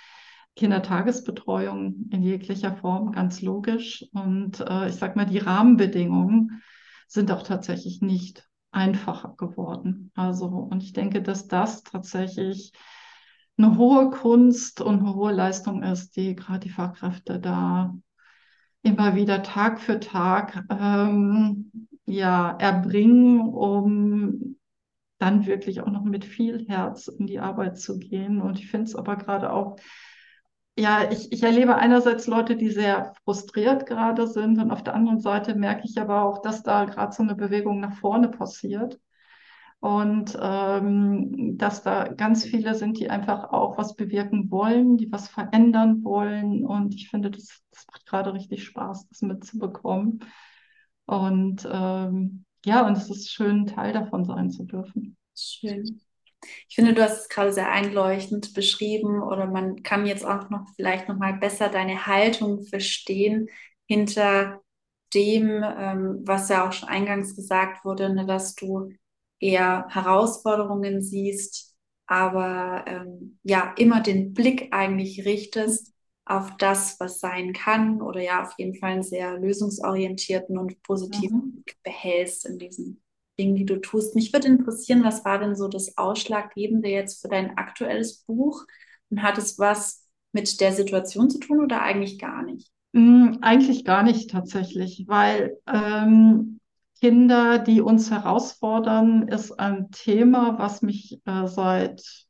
Kindertagesbetreuung 0.56 2.08
in 2.10 2.22
jeglicher 2.22 2.74
Form, 2.74 3.12
ganz 3.12 3.42
logisch. 3.42 4.04
Und 4.12 4.60
äh, 4.60 4.88
ich 4.88 4.96
sag 4.96 5.14
mal, 5.14 5.24
die 5.26 5.38
Rahmenbedingungen 5.38 6.62
sind 7.06 7.30
auch 7.30 7.42
tatsächlich 7.42 8.02
nicht 8.02 8.48
einfacher 8.72 9.34
geworden. 9.36 10.10
Also, 10.14 10.46
und 10.46 10.82
ich 10.82 10.92
denke, 10.92 11.22
dass 11.22 11.46
das 11.46 11.84
tatsächlich 11.84 12.72
eine 13.56 13.76
hohe 13.76 14.10
Kunst 14.10 14.80
und 14.80 15.00
eine 15.00 15.14
hohe 15.14 15.32
Leistung 15.32 15.82
ist, 15.82 16.16
die 16.16 16.34
gerade 16.34 16.60
die 16.60 16.70
Fachkräfte 16.70 17.38
da 17.40 17.94
immer 18.82 19.14
wieder 19.14 19.42
Tag 19.42 19.80
für 19.80 20.00
Tag 20.00 20.64
ähm, 20.70 21.87
ja, 22.08 22.56
erbringen, 22.58 23.40
um 23.40 24.56
dann 25.18 25.46
wirklich 25.46 25.80
auch 25.80 25.90
noch 25.90 26.04
mit 26.04 26.24
viel 26.24 26.66
Herz 26.68 27.08
in 27.08 27.26
die 27.26 27.40
Arbeit 27.40 27.78
zu 27.78 27.98
gehen. 27.98 28.40
Und 28.40 28.58
ich 28.58 28.70
finde 28.70 28.86
es 28.86 28.94
aber 28.96 29.16
gerade 29.16 29.52
auch, 29.52 29.76
ja, 30.76 31.10
ich, 31.10 31.32
ich 31.32 31.42
erlebe 31.42 31.74
einerseits 31.76 32.26
Leute, 32.28 32.56
die 32.56 32.70
sehr 32.70 33.12
frustriert 33.24 33.86
gerade 33.86 34.28
sind 34.28 34.58
und 34.60 34.70
auf 34.70 34.84
der 34.84 34.94
anderen 34.94 35.20
Seite 35.20 35.56
merke 35.56 35.82
ich 35.84 36.00
aber 36.00 36.22
auch, 36.22 36.40
dass 36.40 36.62
da 36.62 36.84
gerade 36.84 37.12
so 37.12 37.22
eine 37.22 37.34
Bewegung 37.34 37.80
nach 37.80 37.94
vorne 37.94 38.28
passiert. 38.28 38.98
Und 39.80 40.36
ähm, 40.40 41.56
dass 41.56 41.82
da 41.84 42.08
ganz 42.08 42.44
viele 42.44 42.74
sind, 42.74 42.98
die 42.98 43.10
einfach 43.10 43.52
auch 43.52 43.78
was 43.78 43.94
bewirken 43.94 44.50
wollen, 44.50 44.96
die 44.96 45.10
was 45.12 45.28
verändern 45.28 46.02
wollen. 46.02 46.64
Und 46.64 46.94
ich 46.96 47.10
finde, 47.10 47.30
das, 47.30 47.62
das 47.70 47.86
macht 47.86 48.06
gerade 48.06 48.32
richtig 48.34 48.64
Spaß, 48.64 49.08
das 49.08 49.22
mitzubekommen. 49.22 50.20
Und 51.08 51.66
ähm, 51.70 52.44
ja, 52.66 52.86
und 52.86 52.98
es 52.98 53.08
ist 53.08 53.32
schön, 53.32 53.66
Teil 53.66 53.94
davon 53.94 54.26
sein 54.26 54.50
zu 54.50 54.64
dürfen. 54.64 55.16
Schön. 55.34 56.00
Ich 56.68 56.74
finde, 56.74 56.92
du 56.92 57.02
hast 57.02 57.22
es 57.22 57.28
gerade 57.30 57.50
sehr 57.52 57.72
einleuchtend 57.72 58.52
beschrieben 58.52 59.22
oder 59.22 59.46
man 59.46 59.82
kann 59.82 60.06
jetzt 60.06 60.24
auch 60.24 60.50
noch 60.50 60.66
vielleicht 60.76 61.08
noch 61.08 61.16
mal 61.16 61.32
besser 61.32 61.70
deine 61.70 62.06
Haltung 62.06 62.62
verstehen 62.62 63.48
hinter 63.86 64.60
dem, 65.14 65.64
ähm, 65.64 66.20
was 66.24 66.50
ja 66.50 66.68
auch 66.68 66.72
schon 66.72 66.90
eingangs 66.90 67.34
gesagt 67.34 67.86
wurde, 67.86 68.12
ne, 68.14 68.26
dass 68.26 68.54
du 68.54 68.92
eher 69.40 69.86
Herausforderungen 69.88 71.00
siehst, 71.00 71.74
aber 72.06 72.84
ähm, 72.86 73.38
ja, 73.44 73.72
immer 73.78 74.02
den 74.02 74.34
Blick 74.34 74.68
eigentlich 74.72 75.24
richtest 75.24 75.94
auf 76.28 76.56
das, 76.58 76.98
was 77.00 77.20
sein 77.20 77.52
kann 77.52 78.02
oder 78.02 78.20
ja, 78.20 78.42
auf 78.42 78.52
jeden 78.58 78.74
Fall 78.74 78.92
einen 78.92 79.02
sehr 79.02 79.38
lösungsorientierten 79.38 80.58
und 80.58 80.82
positiven 80.82 81.38
mhm. 81.38 81.52
Blick 81.52 81.76
behältst 81.82 82.46
in 82.46 82.58
diesen 82.58 83.02
Dingen, 83.38 83.56
die 83.56 83.64
du 83.64 83.80
tust. 83.80 84.14
Mich 84.14 84.32
würde 84.32 84.48
interessieren, 84.48 85.04
was 85.04 85.24
war 85.24 85.38
denn 85.38 85.56
so 85.56 85.68
das 85.68 85.96
Ausschlaggebende 85.96 86.88
jetzt 86.88 87.22
für 87.22 87.28
dein 87.28 87.56
aktuelles 87.56 88.24
Buch? 88.24 88.64
Und 89.10 89.22
hat 89.22 89.38
es 89.38 89.58
was 89.58 90.04
mit 90.32 90.60
der 90.60 90.72
Situation 90.72 91.30
zu 91.30 91.38
tun 91.38 91.60
oder 91.60 91.80
eigentlich 91.80 92.18
gar 92.18 92.42
nicht? 92.42 92.70
Mm, 92.92 93.38
eigentlich 93.40 93.84
gar 93.84 94.02
nicht 94.02 94.30
tatsächlich, 94.30 95.04
weil 95.08 95.56
ähm, 95.66 96.58
Kinder, 97.00 97.58
die 97.58 97.80
uns 97.80 98.10
herausfordern, 98.10 99.28
ist 99.28 99.52
ein 99.58 99.90
Thema, 99.90 100.58
was 100.58 100.82
mich 100.82 101.20
äh, 101.24 101.46
seit 101.46 102.27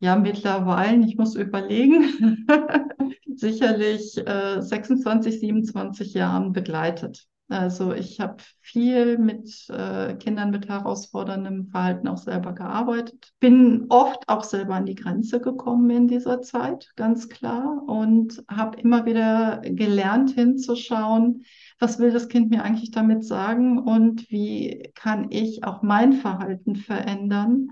ja 0.00 0.16
mittlerweile, 0.16 1.06
ich 1.06 1.16
muss 1.16 1.34
überlegen, 1.36 2.46
sicherlich 3.36 4.18
äh, 4.18 4.60
26, 4.60 5.40
27 5.40 6.14
Jahren 6.14 6.52
begleitet. 6.52 7.26
Also 7.50 7.92
ich 7.92 8.20
habe 8.20 8.36
viel 8.60 9.18
mit 9.18 9.68
äh, 9.70 10.14
Kindern 10.14 10.50
mit 10.50 10.68
herausforderndem 10.68 11.66
Verhalten 11.66 12.06
auch 12.06 12.16
selber 12.16 12.52
gearbeitet. 12.52 13.32
Bin 13.40 13.86
oft 13.88 14.28
auch 14.28 14.44
selber 14.44 14.76
an 14.76 14.86
die 14.86 14.94
Grenze 14.94 15.40
gekommen 15.40 15.90
in 15.90 16.06
dieser 16.06 16.42
Zeit, 16.42 16.92
ganz 16.94 17.28
klar. 17.28 17.82
Und 17.88 18.44
habe 18.48 18.80
immer 18.80 19.04
wieder 19.04 19.62
gelernt 19.64 20.30
hinzuschauen, 20.30 21.44
was 21.80 21.98
will 21.98 22.12
das 22.12 22.28
Kind 22.28 22.50
mir 22.50 22.62
eigentlich 22.62 22.92
damit 22.92 23.24
sagen 23.24 23.78
und 23.80 24.30
wie 24.30 24.92
kann 24.94 25.26
ich 25.30 25.64
auch 25.64 25.82
mein 25.82 26.12
Verhalten 26.12 26.76
verändern, 26.76 27.70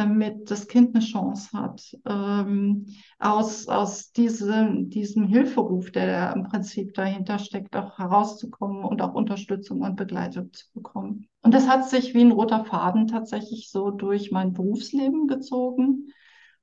damit 0.00 0.50
das 0.50 0.66
Kind 0.66 0.94
eine 0.94 1.04
Chance 1.04 1.50
hat, 1.52 1.96
ähm, 2.08 2.86
aus, 3.18 3.68
aus 3.68 4.12
diesem, 4.12 4.88
diesem 4.88 5.24
Hilferuf, 5.24 5.92
der 5.92 6.32
im 6.34 6.44
Prinzip 6.44 6.94
dahinter 6.94 7.38
steckt, 7.38 7.76
auch 7.76 7.98
herauszukommen 7.98 8.84
und 8.84 9.02
auch 9.02 9.12
Unterstützung 9.12 9.82
und 9.82 9.96
Begleitung 9.96 10.52
zu 10.52 10.64
bekommen. 10.72 11.28
Und 11.42 11.52
das 11.52 11.68
hat 11.68 11.88
sich 11.88 12.14
wie 12.14 12.22
ein 12.22 12.32
roter 12.32 12.64
Faden 12.64 13.08
tatsächlich 13.08 13.70
so 13.70 13.90
durch 13.90 14.30
mein 14.30 14.54
Berufsleben 14.54 15.26
gezogen. 15.26 16.08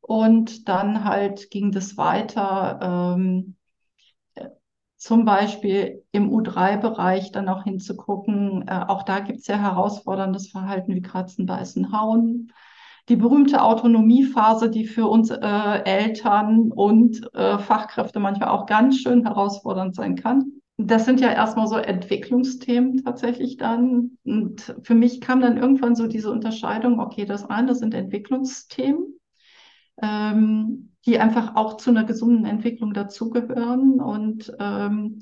Und 0.01 0.67
dann 0.67 1.03
halt 1.03 1.51
ging 1.51 1.71
das 1.71 1.95
weiter. 1.95 3.17
Ähm, 3.17 3.55
zum 4.97 5.25
Beispiel 5.25 6.03
im 6.11 6.31
U3-Bereich 6.31 7.31
dann 7.31 7.49
auch 7.49 7.63
hinzugucken. 7.63 8.67
Äh, 8.67 8.85
auch 8.87 9.03
da 9.03 9.19
gibt 9.19 9.39
es 9.39 9.47
ja 9.47 9.57
herausforderndes 9.57 10.49
Verhalten 10.49 10.95
wie 10.95 11.03
Kratzen, 11.03 11.45
Beißen, 11.45 11.91
Hauen. 11.91 12.51
Die 13.09 13.15
berühmte 13.15 13.61
Autonomiephase, 13.61 14.69
die 14.69 14.85
für 14.85 15.07
uns 15.07 15.29
äh, 15.29 15.37
Eltern 15.37 16.71
und 16.71 17.33
äh, 17.33 17.57
Fachkräfte 17.57 18.19
manchmal 18.19 18.49
auch 18.49 18.65
ganz 18.65 18.99
schön 18.99 19.23
herausfordernd 19.23 19.95
sein 19.95 20.15
kann. 20.15 20.51
Das 20.77 21.05
sind 21.05 21.21
ja 21.21 21.31
erstmal 21.31 21.67
so 21.67 21.77
Entwicklungsthemen 21.77 23.03
tatsächlich 23.03 23.57
dann. 23.57 24.17
Und 24.25 24.75
für 24.83 24.93
mich 24.93 25.21
kam 25.21 25.41
dann 25.41 25.57
irgendwann 25.57 25.95
so 25.95 26.07
diese 26.07 26.31
Unterscheidung, 26.31 26.99
okay, 26.99 27.25
das 27.25 27.49
eine 27.49 27.73
sind 27.75 27.93
Entwicklungsthemen. 27.93 29.19
Ähm, 30.01 30.91
die 31.07 31.19
einfach 31.19 31.55
auch 31.55 31.77
zu 31.77 31.89
einer 31.89 32.03
gesunden 32.03 32.45
Entwicklung 32.45 32.93
dazugehören. 32.93 34.01
Und 34.01 34.53
ähm, 34.59 35.21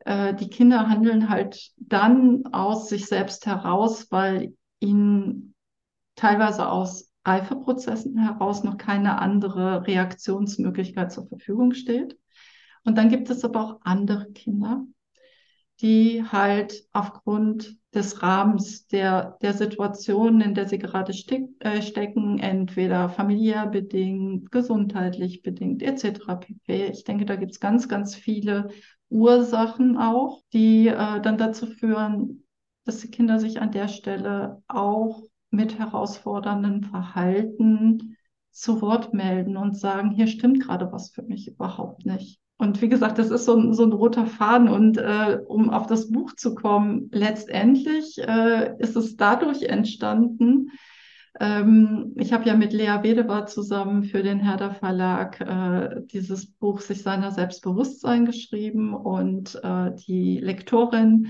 äh, 0.00 0.34
die 0.34 0.48
Kinder 0.48 0.88
handeln 0.88 1.30
halt 1.30 1.72
dann 1.78 2.44
aus 2.52 2.88
sich 2.88 3.06
selbst 3.06 3.46
heraus, 3.46 4.08
weil 4.10 4.54
ihnen 4.78 5.54
teilweise 6.20 6.68
aus 6.68 7.10
Reifeprozessen 7.24 8.18
heraus 8.18 8.62
noch 8.62 8.76
keine 8.76 9.18
andere 9.18 9.86
Reaktionsmöglichkeit 9.86 11.12
zur 11.12 11.26
Verfügung 11.26 11.72
steht. 11.74 12.18
Und 12.84 12.96
dann 12.96 13.08
gibt 13.08 13.30
es 13.30 13.44
aber 13.44 13.64
auch 13.64 13.80
andere 13.82 14.30
Kinder, 14.32 14.84
die 15.80 16.24
halt 16.24 16.84
aufgrund 16.92 17.76
des 17.94 18.22
Rahmens 18.22 18.86
der, 18.86 19.38
der 19.42 19.54
Situation, 19.54 20.40
in 20.40 20.54
der 20.54 20.68
sie 20.68 20.78
gerade 20.78 21.12
steck, 21.12 21.48
äh, 21.60 21.82
stecken, 21.82 22.38
entweder 22.38 23.08
familiär 23.08 23.66
bedingt, 23.66 24.52
gesundheitlich 24.52 25.42
bedingt, 25.42 25.82
etc. 25.82 26.36
pp. 26.36 26.86
Ich 26.92 27.04
denke, 27.04 27.24
da 27.24 27.36
gibt 27.36 27.52
es 27.52 27.60
ganz, 27.60 27.88
ganz 27.88 28.14
viele 28.14 28.70
Ursachen 29.08 29.96
auch, 29.96 30.42
die 30.52 30.88
äh, 30.88 31.20
dann 31.20 31.36
dazu 31.36 31.66
führen, 31.66 32.44
dass 32.84 33.00
die 33.00 33.10
Kinder 33.10 33.38
sich 33.40 33.60
an 33.60 33.72
der 33.72 33.88
Stelle 33.88 34.62
auch 34.68 35.29
mit 35.50 35.78
herausforderndem 35.78 36.82
Verhalten 36.84 38.16
zu 38.50 38.80
Wort 38.80 39.14
melden 39.14 39.56
und 39.56 39.76
sagen, 39.76 40.10
hier 40.10 40.26
stimmt 40.26 40.60
gerade 40.60 40.90
was 40.92 41.10
für 41.10 41.22
mich 41.22 41.48
überhaupt 41.48 42.06
nicht. 42.06 42.40
Und 42.60 42.82
wie 42.82 42.90
gesagt, 42.90 43.18
das 43.18 43.30
ist 43.30 43.46
so 43.46 43.56
ein, 43.56 43.72
so 43.72 43.84
ein 43.84 43.92
roter 43.92 44.26
Faden. 44.26 44.68
Und 44.68 44.98
äh, 44.98 45.38
um 45.46 45.70
auf 45.70 45.86
das 45.86 46.10
Buch 46.10 46.34
zu 46.34 46.54
kommen, 46.54 47.08
letztendlich 47.10 48.18
äh, 48.18 48.74
ist 48.78 48.96
es 48.96 49.16
dadurch 49.16 49.62
entstanden. 49.62 50.70
Ähm, 51.40 52.12
ich 52.16 52.34
habe 52.34 52.44
ja 52.44 52.54
mit 52.54 52.74
Lea 52.74 52.98
Wedebar 53.02 53.46
zusammen 53.46 54.04
für 54.04 54.22
den 54.22 54.40
Herder 54.40 54.72
Verlag 54.72 55.40
äh, 55.40 56.02
dieses 56.12 56.52
Buch 56.52 56.80
sich 56.80 57.02
seiner 57.02 57.30
Selbstbewusstsein 57.30 58.26
geschrieben 58.26 58.92
und 58.94 59.58
äh, 59.62 59.92
die 60.06 60.38
Lektorin 60.38 61.28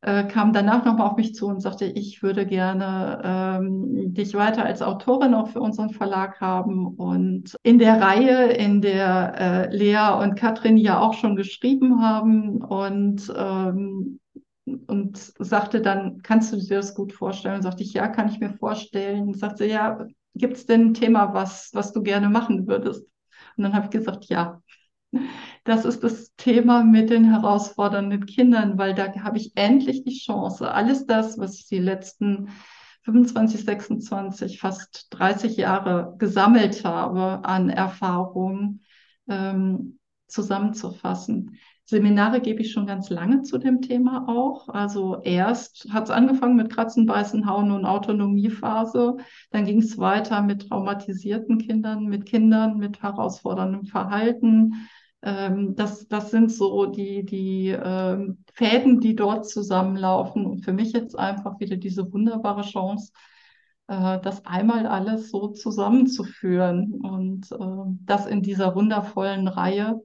äh, 0.00 0.24
kam 0.24 0.52
danach 0.52 0.84
nochmal 0.84 1.08
auf 1.08 1.16
mich 1.16 1.34
zu 1.34 1.46
und 1.46 1.60
sagte, 1.60 1.86
ich 1.86 2.22
würde 2.22 2.46
gerne 2.46 3.20
ähm, 3.24 4.14
dich 4.14 4.34
weiter 4.34 4.64
als 4.64 4.82
Autorin 4.82 5.34
auch 5.34 5.48
für 5.48 5.60
unseren 5.60 5.90
Verlag 5.90 6.40
haben. 6.40 6.86
Und 6.86 7.56
in 7.62 7.78
der 7.78 8.00
Reihe, 8.00 8.52
in 8.52 8.80
der 8.80 9.34
äh, 9.70 9.76
Lea 9.76 10.22
und 10.22 10.36
Katrin 10.36 10.76
ja 10.76 11.00
auch 11.00 11.14
schon 11.14 11.36
geschrieben 11.36 12.00
haben 12.02 12.62
und 12.62 13.32
ähm, 13.36 14.20
und 14.86 15.32
sagte 15.38 15.80
dann, 15.80 16.22
kannst 16.22 16.52
du 16.52 16.56
dir 16.56 16.76
das 16.76 16.94
gut 16.94 17.12
vorstellen? 17.12 17.56
Und 17.56 17.62
sagte 17.62 17.82
ich, 17.82 17.94
ja, 17.94 18.08
kann 18.08 18.28
ich 18.28 18.38
mir 18.38 18.50
vorstellen. 18.50 19.28
Und 19.28 19.38
sagte, 19.38 19.64
ja, 19.66 20.06
gibt 20.34 20.56
es 20.56 20.66
denn 20.66 20.88
ein 20.88 20.94
Thema, 20.94 21.32
was, 21.34 21.70
was 21.72 21.92
du 21.92 22.02
gerne 22.02 22.28
machen 22.28 22.66
würdest? 22.66 23.02
Und 23.56 23.64
dann 23.64 23.74
habe 23.74 23.86
ich 23.86 23.90
gesagt, 23.90 24.26
ja. 24.26 24.60
Das 25.64 25.84
ist 25.84 26.02
das 26.02 26.34
Thema 26.36 26.82
mit 26.82 27.10
den 27.10 27.24
herausfordernden 27.24 28.26
Kindern, 28.26 28.78
weil 28.78 28.94
da 28.94 29.12
habe 29.22 29.38
ich 29.38 29.52
endlich 29.54 30.04
die 30.04 30.18
Chance, 30.18 30.70
alles 30.70 31.06
das, 31.06 31.38
was 31.38 31.58
ich 31.58 31.66
die 31.66 31.78
letzten 31.78 32.48
25, 33.04 33.64
26, 33.64 34.60
fast 34.60 35.06
30 35.10 35.56
Jahre 35.56 36.14
gesammelt 36.18 36.84
habe 36.84 37.44
an 37.44 37.70
Erfahrungen, 37.70 38.82
ähm, 39.28 39.98
zusammenzufassen. 40.26 41.58
Seminare 41.84 42.42
gebe 42.42 42.60
ich 42.60 42.70
schon 42.70 42.86
ganz 42.86 43.08
lange 43.08 43.42
zu 43.42 43.56
dem 43.56 43.80
Thema 43.80 44.28
auch. 44.28 44.68
Also 44.68 45.22
erst 45.22 45.86
hat 45.90 46.04
es 46.04 46.10
angefangen 46.10 46.56
mit 46.56 46.70
Kratzen, 46.70 47.06
Beißen, 47.06 47.48
Hauen 47.48 47.70
und 47.70 47.86
Autonomiephase. 47.86 49.16
Dann 49.50 49.64
ging 49.64 49.78
es 49.78 49.96
weiter 49.96 50.42
mit 50.42 50.68
traumatisierten 50.68 51.56
Kindern, 51.56 52.04
mit 52.04 52.26
Kindern 52.26 52.76
mit 52.76 53.02
herausforderndem 53.02 53.86
Verhalten. 53.86 54.74
Ähm, 55.22 55.74
das, 55.74 56.08
das 56.08 56.30
sind 56.30 56.52
so 56.52 56.86
die, 56.86 57.24
die 57.24 57.68
ähm, 57.68 58.44
Fäden, 58.54 59.00
die 59.00 59.16
dort 59.16 59.48
zusammenlaufen. 59.48 60.46
Und 60.46 60.64
für 60.64 60.72
mich 60.72 60.92
jetzt 60.92 61.18
einfach 61.18 61.58
wieder 61.60 61.76
diese 61.76 62.12
wunderbare 62.12 62.62
Chance, 62.62 63.12
äh, 63.88 64.20
das 64.20 64.44
einmal 64.46 64.86
alles 64.86 65.30
so 65.30 65.48
zusammenzuführen 65.48 67.00
und 67.02 67.50
äh, 67.52 67.96
das 68.04 68.26
in 68.26 68.42
dieser 68.42 68.74
wundervollen 68.74 69.48
Reihe 69.48 70.00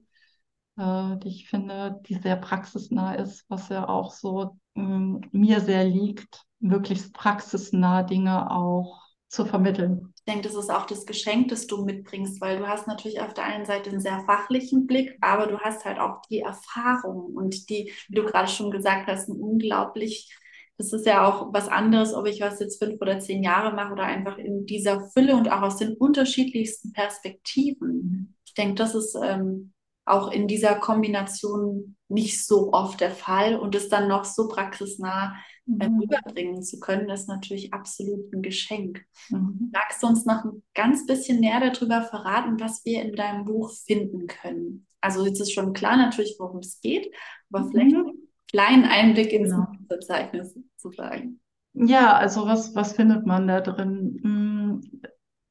äh, 0.76 1.16
die 1.18 1.28
ich 1.28 1.48
finde, 1.48 2.00
die 2.06 2.14
sehr 2.14 2.36
praxisnah 2.36 3.14
ist, 3.14 3.44
was 3.48 3.68
ja 3.68 3.88
auch 3.88 4.12
so 4.12 4.58
ähm, 4.74 5.20
mir 5.32 5.60
sehr 5.60 5.84
liegt, 5.84 6.44
möglichst 6.60 7.12
praxisnah 7.14 8.02
Dinge 8.02 8.50
auch 8.50 9.02
zu 9.28 9.44
vermitteln. 9.44 10.13
Ich 10.26 10.32
denke, 10.32 10.48
das 10.48 10.56
ist 10.56 10.70
auch 10.70 10.86
das 10.86 11.04
Geschenk, 11.04 11.48
das 11.48 11.66
du 11.66 11.84
mitbringst, 11.84 12.40
weil 12.40 12.58
du 12.58 12.66
hast 12.66 12.86
natürlich 12.86 13.20
auf 13.20 13.34
der 13.34 13.44
einen 13.44 13.66
Seite 13.66 13.90
einen 13.90 14.00
sehr 14.00 14.24
fachlichen 14.24 14.86
Blick, 14.86 15.18
aber 15.20 15.46
du 15.46 15.58
hast 15.58 15.84
halt 15.84 15.98
auch 15.98 16.22
die 16.30 16.40
Erfahrung 16.40 17.34
und 17.34 17.68
die, 17.68 17.92
wie 18.08 18.14
du 18.14 18.24
gerade 18.24 18.48
schon 18.48 18.70
gesagt 18.70 19.06
hast, 19.06 19.28
ein 19.28 19.38
unglaublich 19.38 20.34
das 20.76 20.92
ist 20.92 21.06
ja 21.06 21.26
auch 21.28 21.52
was 21.52 21.68
anderes, 21.68 22.14
ob 22.14 22.26
ich 22.26 22.40
was 22.40 22.58
jetzt 22.58 22.82
fünf 22.82 23.00
oder 23.00 23.20
zehn 23.20 23.42
Jahre 23.44 23.74
mache 23.74 23.92
oder 23.92 24.04
einfach 24.04 24.38
in 24.38 24.66
dieser 24.66 25.08
Fülle 25.10 25.36
und 25.36 25.50
auch 25.50 25.62
aus 25.62 25.76
den 25.76 25.94
unterschiedlichsten 25.94 26.92
Perspektiven. 26.92 28.34
Ich 28.44 28.54
denke, 28.54 28.74
das 28.74 28.94
ist 28.94 29.16
ähm, 29.22 29.72
auch 30.04 30.32
in 30.32 30.48
dieser 30.48 30.74
Kombination 30.74 31.96
nicht 32.08 32.44
so 32.44 32.72
oft 32.72 33.00
der 33.00 33.12
Fall 33.12 33.56
und 33.56 33.74
es 33.74 33.88
dann 33.88 34.08
noch 34.08 34.24
so 34.24 34.48
praxisnah 34.48 35.36
mhm. 35.66 36.00
rüberbringen 36.00 36.62
zu 36.62 36.80
können, 36.80 37.08
ist 37.08 37.28
natürlich 37.28 37.72
absolut 37.72 38.32
ein 38.32 38.42
Geschenk. 38.42 39.04
Mhm. 39.30 39.70
Magst 39.72 40.02
du 40.02 40.06
uns 40.06 40.24
noch 40.24 40.44
ein 40.44 40.62
ganz 40.74 41.06
bisschen 41.06 41.40
mehr 41.40 41.60
darüber 41.60 42.02
verraten, 42.02 42.60
was 42.60 42.84
wir 42.84 43.02
in 43.02 43.14
deinem 43.14 43.44
Buch 43.44 43.72
finden 43.72 44.26
können? 44.26 44.86
Also 45.00 45.24
jetzt 45.26 45.40
ist 45.40 45.52
schon 45.52 45.72
klar 45.72 45.96
natürlich, 45.96 46.36
worum 46.38 46.58
es 46.58 46.80
geht, 46.80 47.10
aber 47.50 47.64
mhm. 47.64 47.70
vielleicht 47.70 47.94
einen 47.94 48.28
kleinen 48.50 48.84
Einblick 48.84 49.32
ins 49.32 49.50
genau. 49.50 49.66
Verzeichnis 49.88 50.58
zu 50.76 50.90
sagen. 50.92 51.40
Ja, 51.74 52.16
also 52.16 52.46
was, 52.46 52.74
was 52.74 52.92
findet 52.92 53.26
man 53.26 53.48
da 53.48 53.60
drin? 53.60 54.20
Hm, 54.22 55.02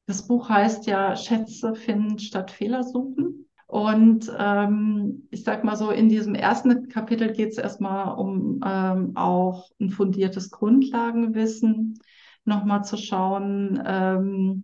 das 0.06 0.28
Buch 0.28 0.50
heißt 0.50 0.88
ja 0.88 1.16
Schätze 1.16 1.76
finden 1.76 2.20
statt 2.20 2.52
Fehler 2.52 2.84
suchen. 2.84 3.50
Und 3.74 4.32
ähm, 4.38 5.28
ich 5.32 5.44
sag 5.44 5.64
mal 5.64 5.76
so, 5.76 5.90
in 5.90 6.08
diesem 6.08 6.36
ersten 6.36 6.90
Kapitel 6.90 7.34
geht 7.34 7.54
es 7.54 7.58
erstmal 7.58 8.14
um 8.20 8.62
ähm, 8.64 9.14
auch 9.16 9.68
ein 9.82 9.90
fundiertes 9.90 10.52
Grundlagenwissen, 10.52 11.98
nochmal 12.46 12.84
zu 12.84 12.98
schauen, 12.98 13.82
ähm, 13.84 14.64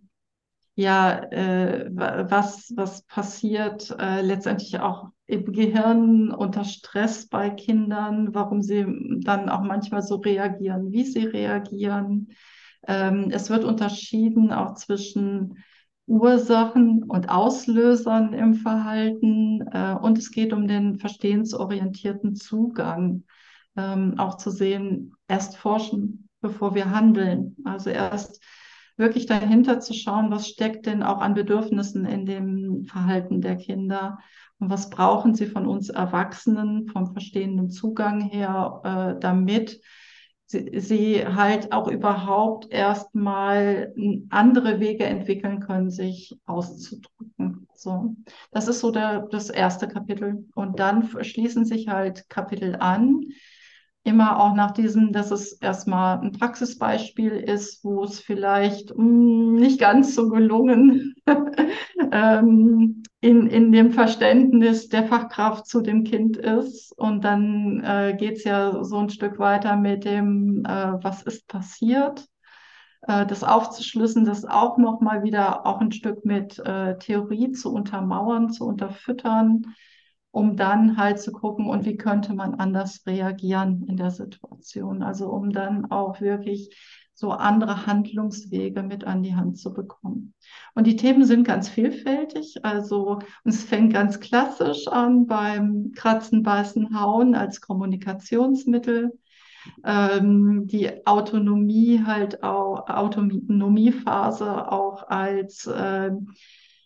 ja, 0.76 1.24
äh, 1.32 1.90
was, 1.90 2.72
was 2.76 3.02
passiert 3.02 3.92
äh, 3.98 4.20
letztendlich 4.20 4.78
auch 4.78 5.08
im 5.26 5.44
Gehirn 5.52 6.30
unter 6.30 6.62
Stress 6.62 7.26
bei 7.26 7.50
Kindern, 7.50 8.32
warum 8.32 8.62
sie 8.62 8.86
dann 9.24 9.48
auch 9.48 9.62
manchmal 9.62 10.02
so 10.02 10.18
reagieren, 10.18 10.92
wie 10.92 11.02
sie 11.02 11.24
reagieren. 11.24 12.28
Ähm, 12.86 13.30
es 13.32 13.50
wird 13.50 13.64
unterschieden 13.64 14.52
auch 14.52 14.74
zwischen 14.74 15.56
Ursachen 16.10 17.04
und 17.04 17.30
Auslösern 17.30 18.32
im 18.32 18.54
Verhalten 18.54 19.64
äh, 19.72 19.94
und 19.94 20.18
es 20.18 20.32
geht 20.32 20.52
um 20.52 20.66
den 20.66 20.98
verstehensorientierten 20.98 22.34
Zugang. 22.34 23.22
Ähm, 23.76 24.18
auch 24.18 24.36
zu 24.36 24.50
sehen, 24.50 25.14
erst 25.28 25.56
forschen, 25.56 26.28
bevor 26.40 26.74
wir 26.74 26.90
handeln. 26.90 27.54
Also 27.64 27.90
erst 27.90 28.42
wirklich 28.96 29.26
dahinter 29.26 29.78
zu 29.78 29.94
schauen, 29.94 30.32
was 30.32 30.48
steckt 30.48 30.86
denn 30.86 31.04
auch 31.04 31.20
an 31.20 31.34
Bedürfnissen 31.34 32.04
in 32.04 32.26
dem 32.26 32.84
Verhalten 32.86 33.40
der 33.40 33.56
Kinder 33.56 34.18
und 34.58 34.68
was 34.68 34.90
brauchen 34.90 35.36
sie 35.36 35.46
von 35.46 35.68
uns 35.68 35.90
Erwachsenen 35.90 36.88
vom 36.88 37.12
verstehenden 37.12 37.70
Zugang 37.70 38.20
her, 38.20 38.80
äh, 38.82 39.20
damit 39.20 39.80
sie, 40.50 40.80
sie 40.80 41.26
halt 41.26 41.72
auch 41.72 41.86
überhaupt 41.86 42.70
erstmal 42.70 43.94
andere 44.30 44.80
Wege 44.80 45.04
entwickeln 45.04 45.60
können, 45.60 45.90
sich 45.90 46.38
auszudrücken. 46.44 47.68
So, 47.74 48.16
das 48.50 48.66
ist 48.66 48.80
so 48.80 48.90
der, 48.90 49.28
das 49.30 49.48
erste 49.48 49.86
Kapitel. 49.86 50.44
Und 50.54 50.80
dann 50.80 51.08
schließen 51.22 51.64
sich 51.64 51.88
halt 51.88 52.28
Kapitel 52.28 52.76
an, 52.76 53.26
immer 54.02 54.40
auch 54.40 54.54
nach 54.54 54.70
diesem, 54.70 55.12
dass 55.12 55.30
es 55.30 55.52
erstmal 55.52 56.20
ein 56.20 56.32
Praxisbeispiel 56.32 57.32
ist, 57.32 57.84
wo 57.84 58.04
es 58.04 58.20
vielleicht 58.20 58.96
mh, 58.96 59.04
hm, 59.04 59.54
nicht 59.56 59.78
ganz 59.78 60.14
so 60.14 60.28
gelungen 60.28 61.14
ähm, 62.12 63.02
in, 63.20 63.46
in 63.46 63.72
dem 63.72 63.92
Verständnis 63.92 64.88
der 64.88 65.04
Fachkraft 65.04 65.66
zu 65.66 65.82
dem 65.82 66.04
Kind 66.04 66.38
ist. 66.38 66.92
Und 66.98 67.24
dann 67.24 67.82
äh, 67.84 68.16
geht 68.18 68.38
es 68.38 68.44
ja 68.44 68.82
so 68.82 68.96
ein 68.96 69.10
Stück 69.10 69.38
weiter 69.38 69.76
mit 69.76 70.04
dem, 70.04 70.64
äh, 70.64 70.92
was 71.02 71.22
ist 71.22 71.46
passiert, 71.46 72.26
äh, 73.02 73.26
das 73.26 73.44
aufzuschlüssen, 73.44 74.24
das 74.24 74.46
auch 74.46 74.78
nochmal 74.78 75.22
wieder 75.22 75.66
auch 75.66 75.80
ein 75.80 75.92
Stück 75.92 76.24
mit 76.24 76.58
äh, 76.60 76.96
Theorie 76.98 77.52
zu 77.52 77.72
untermauern, 77.72 78.50
zu 78.50 78.64
unterfüttern 78.64 79.74
um 80.30 80.56
dann 80.56 80.96
halt 80.96 81.20
zu 81.20 81.32
gucken, 81.32 81.66
und 81.66 81.84
wie 81.84 81.96
könnte 81.96 82.34
man 82.34 82.54
anders 82.54 83.02
reagieren 83.06 83.84
in 83.88 83.96
der 83.96 84.10
Situation. 84.10 85.02
Also 85.02 85.28
um 85.28 85.50
dann 85.50 85.90
auch 85.90 86.20
wirklich 86.20 86.70
so 87.20 87.32
andere 87.32 87.86
Handlungswege 87.86 88.82
mit 88.82 89.04
an 89.04 89.22
die 89.22 89.34
Hand 89.34 89.58
zu 89.58 89.74
bekommen. 89.74 90.32
Und 90.74 90.86
die 90.86 90.96
Themen 90.96 91.24
sind 91.24 91.46
ganz 91.46 91.68
vielfältig. 91.68 92.64
Also 92.64 93.18
es 93.44 93.62
fängt 93.62 93.92
ganz 93.92 94.20
klassisch 94.20 94.88
an 94.88 95.26
beim 95.26 95.92
Kratzen, 95.94 96.42
Beißen, 96.42 96.98
Hauen 96.98 97.34
als 97.34 97.60
Kommunikationsmittel. 97.60 99.12
Ähm, 99.84 100.66
die 100.66 101.06
Autonomie 101.06 102.02
halt 102.06 102.42
auch, 102.42 102.88
Autonomiephase 102.88 104.72
auch 104.72 105.06
als 105.08 105.66
äh, 105.66 106.12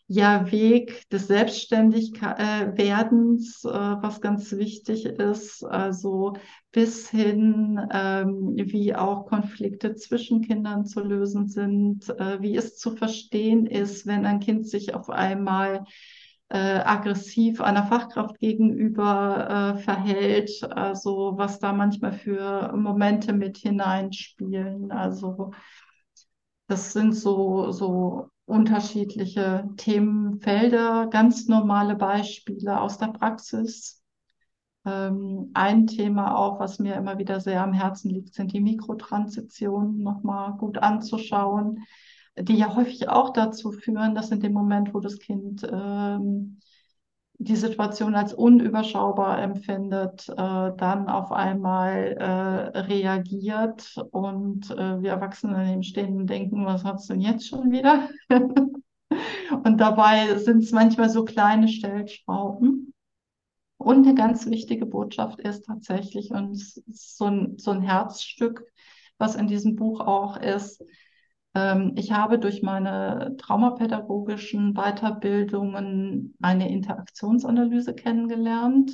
ja 0.07 0.51
Weg 0.53 1.09
des 1.11 1.29
Selbstständigwerdens, 1.29 3.65
äh, 3.65 3.69
was 3.69 4.21
ganz 4.21 4.53
wichtig 4.53 5.07
ist, 5.07 5.65
also 5.65 6.35
bis 6.73 7.09
hin, 7.09 7.81
ähm, 7.91 8.53
wie 8.57 8.95
auch 8.95 9.25
Konflikte 9.27 9.95
zwischen 9.95 10.43
Kindern 10.43 10.85
zu 10.85 11.01
lösen 11.01 11.49
sind, 11.49 12.07
äh, 12.19 12.43
wie 12.43 12.55
es 12.57 12.77
zu 12.77 12.95
verstehen 12.97 13.65
ist, 13.67 14.07
wenn 14.07 14.27
ein 14.27 14.41
Kind 14.41 14.69
sich 14.69 14.95
auf 14.95 15.09
einmal 15.09 15.85
äh, 16.51 16.59
aggressiv 16.59 17.63
einer 17.63 17.87
Fachkraft 17.87 18.39
gegenüber 18.39 19.75
äh, 19.77 19.79
verhält, 19.79 20.63
also 20.71 21.33
was 21.37 21.59
da 21.59 21.73
manchmal 21.73 22.13
für 22.13 22.77
Momente 22.77 23.33
mit 23.33 23.57
hineinspielen. 23.57 24.93
Also 24.93 25.53
das 26.67 26.93
sind 26.93 27.15
so, 27.15 27.71
so 27.73 28.31
unterschiedliche 28.47 29.69
Themenfelder, 29.77 31.09
ganz 31.09 31.49
normale 31.49 31.97
Beispiele 31.97 32.81
aus 32.81 32.99
der 32.99 33.09
Praxis. 33.09 34.03
Ähm, 34.85 35.51
ein 35.55 35.87
Thema 35.87 36.37
auch, 36.37 36.61
was 36.61 36.79
mir 36.79 36.95
immer 36.97 37.19
wieder 37.19 37.41
sehr 37.41 37.63
am 37.63 37.73
Herzen 37.73 38.11
liegt, 38.11 38.35
sind 38.35 38.53
die 38.53 38.61
Mikrotransitionen 38.61 40.03
nochmal 40.03 40.53
gut 40.59 40.79
anzuschauen, 40.79 41.85
die 42.39 42.57
ja 42.57 42.75
häufig 42.75 43.09
auch 43.09 43.33
dazu 43.33 43.73
führen, 43.73 44.15
dass 44.15 44.31
in 44.31 44.41
dem 44.41 44.53
Moment, 44.53 44.93
wo 44.93 45.01
das 45.01 45.19
Kind 45.19 45.67
ähm, 45.71 46.61
die 47.39 47.57
Situation 47.57 48.15
als 48.15 48.33
unüberschaubar 48.33 49.41
empfindet, 49.43 50.29
äh, 50.29 50.35
dann 50.37 51.09
auf 51.09 51.33
einmal 51.33 52.17
äh, 52.19 52.79
reagiert 52.79 53.97
und 54.13 54.71
äh, 54.71 55.03
wir 55.03 55.11
Erwachsene 55.11 55.55
daneben 55.55 55.83
stehen 55.83 56.17
und 56.17 56.27
denken, 56.29 56.65
was 56.65 56.85
hat's 56.85 57.07
denn 57.09 57.21
jetzt 57.21 57.49
schon 57.49 57.73
wieder? 57.73 58.09
und 59.65 59.79
dabei 59.79 60.39
sind 60.39 60.63
es 60.63 60.73
manchmal 60.73 61.11
so 61.11 61.25
kleine 61.25 61.69
Stellschrauben. 61.69 62.93
Und 63.77 64.07
eine 64.07 64.15
ganz 64.15 64.47
wichtige 64.47 64.87
Botschaft 64.87 65.41
ist 65.41 65.67
tatsächlich, 65.67 66.31
und 66.31 66.57
so 66.57 67.27
ein, 67.27 67.59
so 67.59 67.73
ein 67.73 67.83
Herzstück, 67.83 68.65
was 69.19 69.35
in 69.35 69.47
diesem 69.47 69.77
Buch 69.77 70.01
auch 70.01 70.39
ist, 70.39 70.83
ich 71.95 72.11
habe 72.11 72.39
durch 72.41 72.63
meine 72.63 73.37
traumapädagogischen 73.39 74.75
Weiterbildungen 74.75 76.35
eine 76.43 76.69
Interaktionsanalyse 76.71 77.95
kennengelernt, 77.95 78.91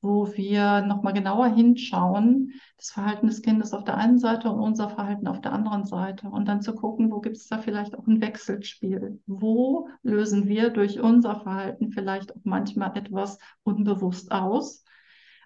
wo 0.00 0.26
wir 0.34 0.80
nochmal 0.82 1.12
genauer 1.12 1.46
hinschauen, 1.54 2.54
das 2.76 2.90
Verhalten 2.90 3.28
des 3.28 3.42
Kindes 3.42 3.72
auf 3.72 3.84
der 3.84 3.98
einen 3.98 4.18
Seite 4.18 4.50
und 4.50 4.58
unser 4.58 4.88
Verhalten 4.88 5.28
auf 5.28 5.40
der 5.40 5.52
anderen 5.52 5.84
Seite. 5.84 6.28
Und 6.28 6.48
dann 6.48 6.62
zu 6.62 6.74
gucken, 6.74 7.12
wo 7.12 7.20
gibt 7.20 7.36
es 7.36 7.46
da 7.46 7.58
vielleicht 7.58 7.96
auch 7.96 8.06
ein 8.06 8.20
Wechselspiel? 8.20 9.20
Wo 9.26 9.88
lösen 10.02 10.48
wir 10.48 10.70
durch 10.70 10.98
unser 10.98 11.40
Verhalten 11.40 11.92
vielleicht 11.92 12.34
auch 12.34 12.40
manchmal 12.42 12.96
etwas 12.96 13.38
unbewusst 13.62 14.32
aus? 14.32 14.84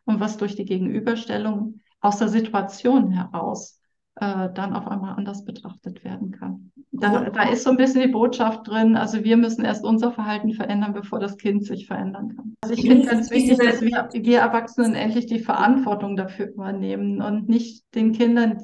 und 0.04 0.20
was 0.20 0.36
durch 0.36 0.54
die 0.54 0.64
Gegenüberstellung 0.64 1.80
aus 2.00 2.18
der 2.18 2.28
Situation 2.28 3.10
heraus 3.10 3.80
äh, 4.16 4.48
dann 4.54 4.74
auf 4.74 4.86
einmal 4.86 5.16
anders 5.16 5.44
betrachtet 5.44 6.04
werden 6.04 6.30
kann. 6.30 6.70
Da, 6.92 7.30
da 7.30 7.42
ist 7.48 7.64
so 7.64 7.70
ein 7.70 7.76
bisschen 7.76 8.02
die 8.02 8.12
Botschaft 8.12 8.68
drin, 8.68 8.96
also 8.96 9.24
wir 9.24 9.36
müssen 9.36 9.64
erst 9.64 9.84
unser 9.84 10.12
Verhalten 10.12 10.52
verändern, 10.52 10.92
bevor 10.92 11.18
das 11.18 11.36
Kind 11.36 11.64
sich 11.64 11.88
verändern 11.88 12.36
kann. 12.36 12.54
Also 12.60 12.74
ich 12.74 12.82
finde 12.82 13.06
ganz 13.06 13.30
wichtig, 13.30 13.58
dass 13.58 13.80
wir, 13.80 14.08
wir 14.12 14.38
Erwachsenen 14.38 14.94
endlich 14.94 15.26
die 15.26 15.40
Verantwortung 15.40 16.16
dafür 16.16 16.46
übernehmen 16.46 17.20
und 17.20 17.48
nicht 17.48 17.84
den 17.96 18.12
Kindern 18.12 18.58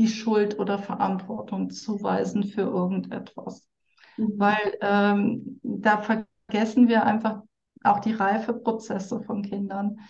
die 0.00 0.08
Schuld 0.08 0.58
oder 0.58 0.78
Verantwortung 0.78 1.70
zuweisen 1.70 2.44
für 2.44 2.62
irgendetwas. 2.62 3.68
Mhm. 4.16 4.32
Weil 4.36 4.78
ähm, 4.80 5.60
da 5.62 5.98
vergessen 5.98 6.88
wir 6.88 7.04
einfach 7.04 7.42
auch 7.84 8.00
die 8.00 8.12
Reifeprozesse 8.12 9.20
von 9.20 9.42
Kindern. 9.42 10.00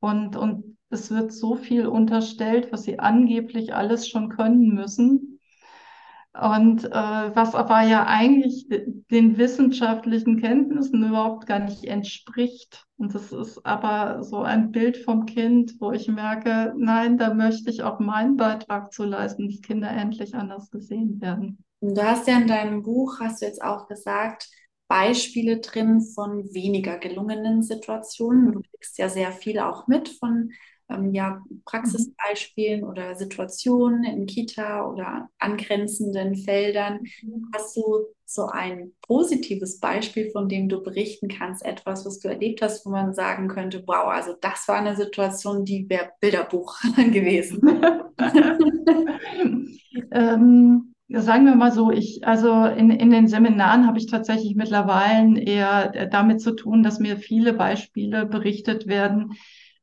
Und, 0.00 0.36
und 0.36 0.76
es 0.90 1.10
wird 1.10 1.32
so 1.32 1.56
viel 1.56 1.86
unterstellt, 1.86 2.72
was 2.72 2.84
sie 2.84 2.98
angeblich 2.98 3.74
alles 3.74 4.08
schon 4.08 4.28
können 4.28 4.74
müssen. 4.74 5.38
Und 6.32 6.84
äh, 6.84 6.90
was 6.90 7.54
aber 7.54 7.82
ja 7.82 8.06
eigentlich 8.06 8.68
den 9.10 9.38
wissenschaftlichen 9.38 10.40
Kenntnissen 10.40 11.02
überhaupt 11.02 11.46
gar 11.46 11.58
nicht 11.58 11.84
entspricht. 11.84 12.84
Und 12.96 13.14
das 13.14 13.32
ist 13.32 13.64
aber 13.66 14.22
so 14.22 14.42
ein 14.42 14.70
Bild 14.70 14.98
vom 14.98 15.26
Kind, 15.26 15.74
wo 15.80 15.90
ich 15.90 16.06
merke, 16.06 16.74
nein, 16.76 17.18
da 17.18 17.34
möchte 17.34 17.70
ich 17.70 17.82
auch 17.82 17.98
meinen 17.98 18.36
Beitrag 18.36 18.92
zu 18.92 19.04
leisten, 19.04 19.48
dass 19.48 19.62
Kinder 19.62 19.90
endlich 19.90 20.34
anders 20.34 20.70
gesehen 20.70 21.20
werden. 21.20 21.64
Du 21.80 22.02
hast 22.02 22.28
ja 22.28 22.38
in 22.38 22.46
deinem 22.46 22.82
Buch, 22.82 23.18
hast 23.20 23.42
du 23.42 23.46
jetzt 23.46 23.62
auch 23.62 23.88
gesagt, 23.88 24.48
Beispiele 24.88 25.60
drin 25.60 26.00
von 26.00 26.52
weniger 26.54 26.98
gelungenen 26.98 27.62
Situationen. 27.62 28.52
Du 28.52 28.62
kriegst 28.62 28.98
ja 28.98 29.08
sehr 29.08 29.32
viel 29.32 29.58
auch 29.58 29.86
mit 29.86 30.08
von 30.08 30.50
ähm, 30.90 31.14
ja, 31.14 31.42
Praxisbeispielen 31.64 32.84
oder 32.84 33.14
Situationen 33.14 34.04
in 34.04 34.26
Kita 34.26 34.86
oder 34.86 35.28
angrenzenden 35.38 36.34
Feldern. 36.36 37.00
Mhm. 37.22 37.50
Hast 37.54 37.76
du 37.76 38.06
so 38.24 38.46
ein 38.46 38.92
positives 39.06 39.80
Beispiel, 39.80 40.30
von 40.30 40.48
dem 40.48 40.68
du 40.68 40.82
berichten 40.82 41.28
kannst, 41.28 41.64
etwas, 41.64 42.04
was 42.04 42.18
du 42.20 42.28
erlebt 42.28 42.62
hast, 42.62 42.84
wo 42.84 42.90
man 42.90 43.14
sagen 43.14 43.48
könnte, 43.48 43.82
wow, 43.86 44.06
also 44.08 44.34
das 44.40 44.66
war 44.68 44.76
eine 44.76 44.96
Situation, 44.96 45.64
die 45.64 45.88
wäre 45.88 46.10
Bilderbuch 46.20 46.78
gewesen? 46.96 47.60
ähm, 50.12 50.94
sagen 51.08 51.46
wir 51.46 51.54
mal 51.54 51.72
so, 51.72 51.90
ich, 51.90 52.26
also 52.26 52.64
in, 52.64 52.90
in 52.90 53.10
den 53.10 53.28
Seminaren 53.28 53.86
habe 53.86 53.98
ich 53.98 54.06
tatsächlich 54.06 54.54
mittlerweile 54.56 55.40
eher 55.40 56.06
damit 56.06 56.40
zu 56.40 56.52
tun, 56.52 56.82
dass 56.82 56.98
mir 56.98 57.16
viele 57.16 57.54
Beispiele 57.54 58.26
berichtet 58.26 58.86
werden, 58.86 59.32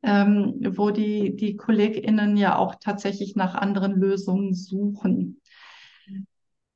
ähm, 0.04 0.56
wo 0.76 0.92
die, 0.92 1.36
die 1.36 1.56
KollegInnen 1.56 2.38
ja 2.38 2.58
auch 2.58 2.76
tatsächlich 2.76 3.36
nach 3.36 3.56
anderen 3.56 3.94
Lösungen 3.94 4.54
suchen. 4.54 5.42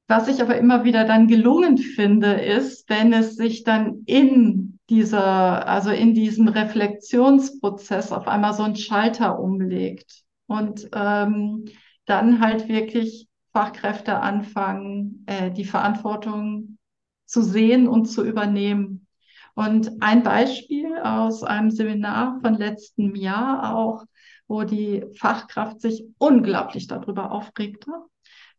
Was 0.07 0.27
ich 0.27 0.41
aber 0.41 0.57
immer 0.57 0.83
wieder 0.83 1.05
dann 1.05 1.27
gelungen 1.27 1.77
finde, 1.77 2.31
ist, 2.31 2.89
wenn 2.89 3.13
es 3.13 3.35
sich 3.35 3.63
dann 3.63 4.01
in 4.07 4.79
dieser, 4.89 5.67
also 5.67 5.91
in 5.91 6.15
diesem 6.15 6.47
Reflexionsprozess 6.47 8.11
auf 8.11 8.27
einmal 8.27 8.55
so 8.55 8.63
ein 8.63 8.75
Schalter 8.75 9.39
umlegt 9.39 10.23
und 10.47 10.89
ähm, 10.93 11.65
dann 12.05 12.39
halt 12.39 12.67
wirklich 12.67 13.28
Fachkräfte 13.51 14.19
anfangen, 14.19 15.23
äh, 15.27 15.51
die 15.51 15.65
Verantwortung 15.65 16.77
zu 17.25 17.41
sehen 17.41 17.87
und 17.87 18.05
zu 18.05 18.25
übernehmen. 18.25 19.07
Und 19.55 20.01
ein 20.01 20.23
Beispiel 20.23 20.97
aus 21.03 21.43
einem 21.43 21.69
Seminar 21.69 22.39
von 22.41 22.55
letztem 22.55 23.15
Jahr 23.15 23.75
auch, 23.75 24.05
wo 24.47 24.63
die 24.63 25.05
Fachkraft 25.17 25.81
sich 25.81 26.05
unglaublich 26.17 26.87
darüber 26.87 27.31
aufregte, 27.31 27.91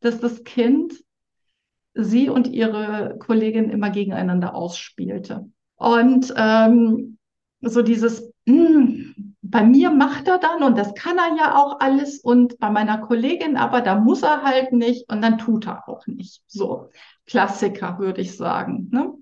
dass 0.01 0.21
das 0.21 0.45
Kind 0.45 0.95
sie 1.95 2.29
und 2.29 2.47
ihre 2.47 3.17
Kollegin 3.19 3.71
immer 3.71 3.91
gegeneinander 3.91 4.55
ausspielte. 4.55 5.51
Und 5.77 6.33
ähm, 6.37 7.19
so 7.61 7.83
dieses, 7.83 8.33
mh, 8.47 8.69
hm, 8.69 9.10
bei 9.51 9.65
mir 9.65 9.91
macht 9.91 10.29
er 10.29 10.39
dann 10.39 10.63
und 10.63 10.79
das 10.79 10.95
kann 10.95 11.19
er 11.19 11.37
ja 11.37 11.57
auch 11.57 11.81
alles 11.81 12.21
und 12.21 12.59
bei 12.59 12.71
meiner 12.71 12.99
Kollegin 12.99 13.57
aber, 13.57 13.81
da 13.81 13.97
muss 13.97 14.23
er 14.23 14.43
halt 14.43 14.73
nicht 14.73 15.11
und 15.11 15.23
dann 15.23 15.39
tut 15.39 15.67
er 15.67 15.89
auch 15.89 16.07
nicht. 16.07 16.43
So, 16.47 16.91
Klassiker 17.27 17.99
würde 17.99 18.21
ich 18.21 18.37
sagen. 18.37 18.89
Ne? 18.93 19.13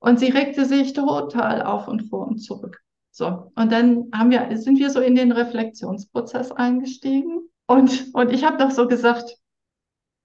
Und 0.00 0.18
sie 0.18 0.30
regte 0.30 0.64
sich 0.64 0.92
total 0.92 1.62
auf 1.62 1.88
und 1.88 2.08
vor 2.08 2.26
und 2.26 2.38
zurück. 2.38 2.80
So, 3.10 3.52
und 3.54 3.72
dann 3.72 4.10
haben 4.12 4.30
wir, 4.30 4.56
sind 4.58 4.78
wir 4.78 4.90
so 4.90 5.00
in 5.00 5.14
den 5.14 5.32
Reflexionsprozess 5.32 6.52
eingestiegen. 6.52 7.48
Und, 7.66 8.14
und 8.14 8.32
ich 8.32 8.44
habe 8.44 8.58
doch 8.58 8.70
so 8.70 8.86
gesagt, 8.86 9.36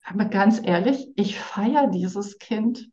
aber 0.04 0.26
ganz 0.26 0.62
ehrlich, 0.64 1.08
ich 1.16 1.40
feiere 1.40 1.88
dieses 1.88 2.38
Kind. 2.38 2.90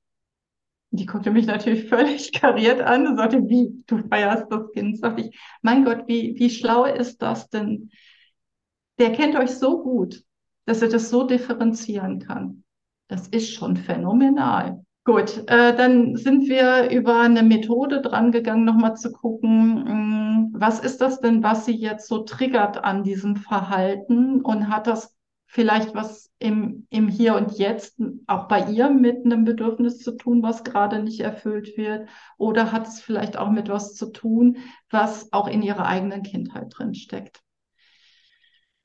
Die 0.92 1.06
guckte 1.06 1.30
mich 1.30 1.46
natürlich 1.46 1.88
völlig 1.88 2.32
kariert 2.40 2.80
an 2.80 3.06
und 3.06 3.16
sagte, 3.16 3.48
wie, 3.48 3.82
du 3.86 3.98
feierst 4.08 4.46
das 4.50 4.70
Kind? 4.72 4.98
Sagte 4.98 5.22
ich, 5.22 5.40
mein 5.62 5.84
Gott, 5.84 6.04
wie, 6.06 6.34
wie 6.36 6.50
schlau 6.50 6.84
ist 6.84 7.22
das 7.22 7.48
denn? 7.48 7.90
Der 8.98 9.12
kennt 9.12 9.36
euch 9.36 9.50
so 9.50 9.82
gut, 9.82 10.24
dass 10.66 10.82
er 10.82 10.88
das 10.88 11.10
so 11.10 11.24
differenzieren 11.24 12.18
kann. 12.18 12.64
Das 13.08 13.28
ist 13.28 13.52
schon 13.52 13.76
phänomenal. 13.76 14.84
Gut, 15.04 15.38
äh, 15.48 15.74
dann 15.74 16.16
sind 16.16 16.48
wir 16.48 16.90
über 16.90 17.20
eine 17.20 17.42
Methode 17.42 18.02
dran 18.02 18.32
gegangen, 18.32 18.64
nochmal 18.64 18.96
zu 18.96 19.10
gucken, 19.10 19.84
mh, 19.84 19.90
hm, 19.90 20.50
was 20.52 20.80
ist 20.80 21.00
das 21.00 21.20
denn, 21.20 21.42
was 21.42 21.64
sie 21.64 21.74
jetzt 21.74 22.06
so 22.06 22.18
triggert 22.18 22.84
an 22.84 23.02
diesem 23.02 23.36
Verhalten 23.36 24.42
und 24.42 24.68
hat 24.68 24.86
das 24.86 25.16
vielleicht 25.50 25.96
was 25.96 26.30
im, 26.38 26.86
im 26.90 27.08
Hier 27.08 27.34
und 27.34 27.58
Jetzt 27.58 27.98
auch 28.28 28.46
bei 28.46 28.70
ihr 28.70 28.88
mit 28.88 29.24
einem 29.24 29.44
Bedürfnis 29.44 29.98
zu 29.98 30.12
tun, 30.12 30.44
was 30.44 30.62
gerade 30.62 31.02
nicht 31.02 31.18
erfüllt 31.20 31.76
wird? 31.76 32.08
Oder 32.38 32.70
hat 32.70 32.86
es 32.86 33.00
vielleicht 33.00 33.36
auch 33.36 33.50
mit 33.50 33.68
was 33.68 33.94
zu 33.96 34.12
tun, 34.12 34.58
was 34.90 35.32
auch 35.32 35.48
in 35.48 35.62
ihrer 35.62 35.86
eigenen 35.86 36.22
Kindheit 36.22 36.66
drin 36.70 36.94
steckt? 36.94 37.42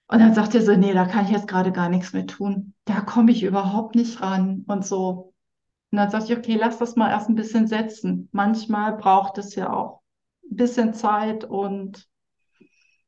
Und 0.07 0.19
dann 0.19 0.33
sagt 0.33 0.55
er 0.55 0.63
so, 0.63 0.75
nee, 0.75 0.93
da 0.93 1.05
kann 1.05 1.25
ich 1.25 1.31
jetzt 1.31 1.47
gerade 1.47 1.71
gar 1.71 1.89
nichts 1.89 2.13
mehr 2.13 2.25
tun. 2.25 2.73
Da 2.85 3.01
komme 3.01 3.31
ich 3.31 3.43
überhaupt 3.43 3.93
nicht 3.93 4.19
ran 4.21 4.63
und 4.67 4.83
so. 4.83 5.33
Und 5.91 5.97
dann 5.99 6.09
sage 6.09 6.25
ich, 6.25 6.37
okay, 6.37 6.55
lass 6.55 6.79
das 6.79 6.95
mal 6.95 7.11
erst 7.11 7.29
ein 7.29 7.35
bisschen 7.35 7.67
setzen. 7.67 8.27
Manchmal 8.31 8.97
braucht 8.97 9.37
es 9.37 9.53
ja 9.53 9.71
auch 9.71 10.01
ein 10.49 10.55
bisschen 10.55 10.95
Zeit 10.95 11.43
und, 11.43 12.07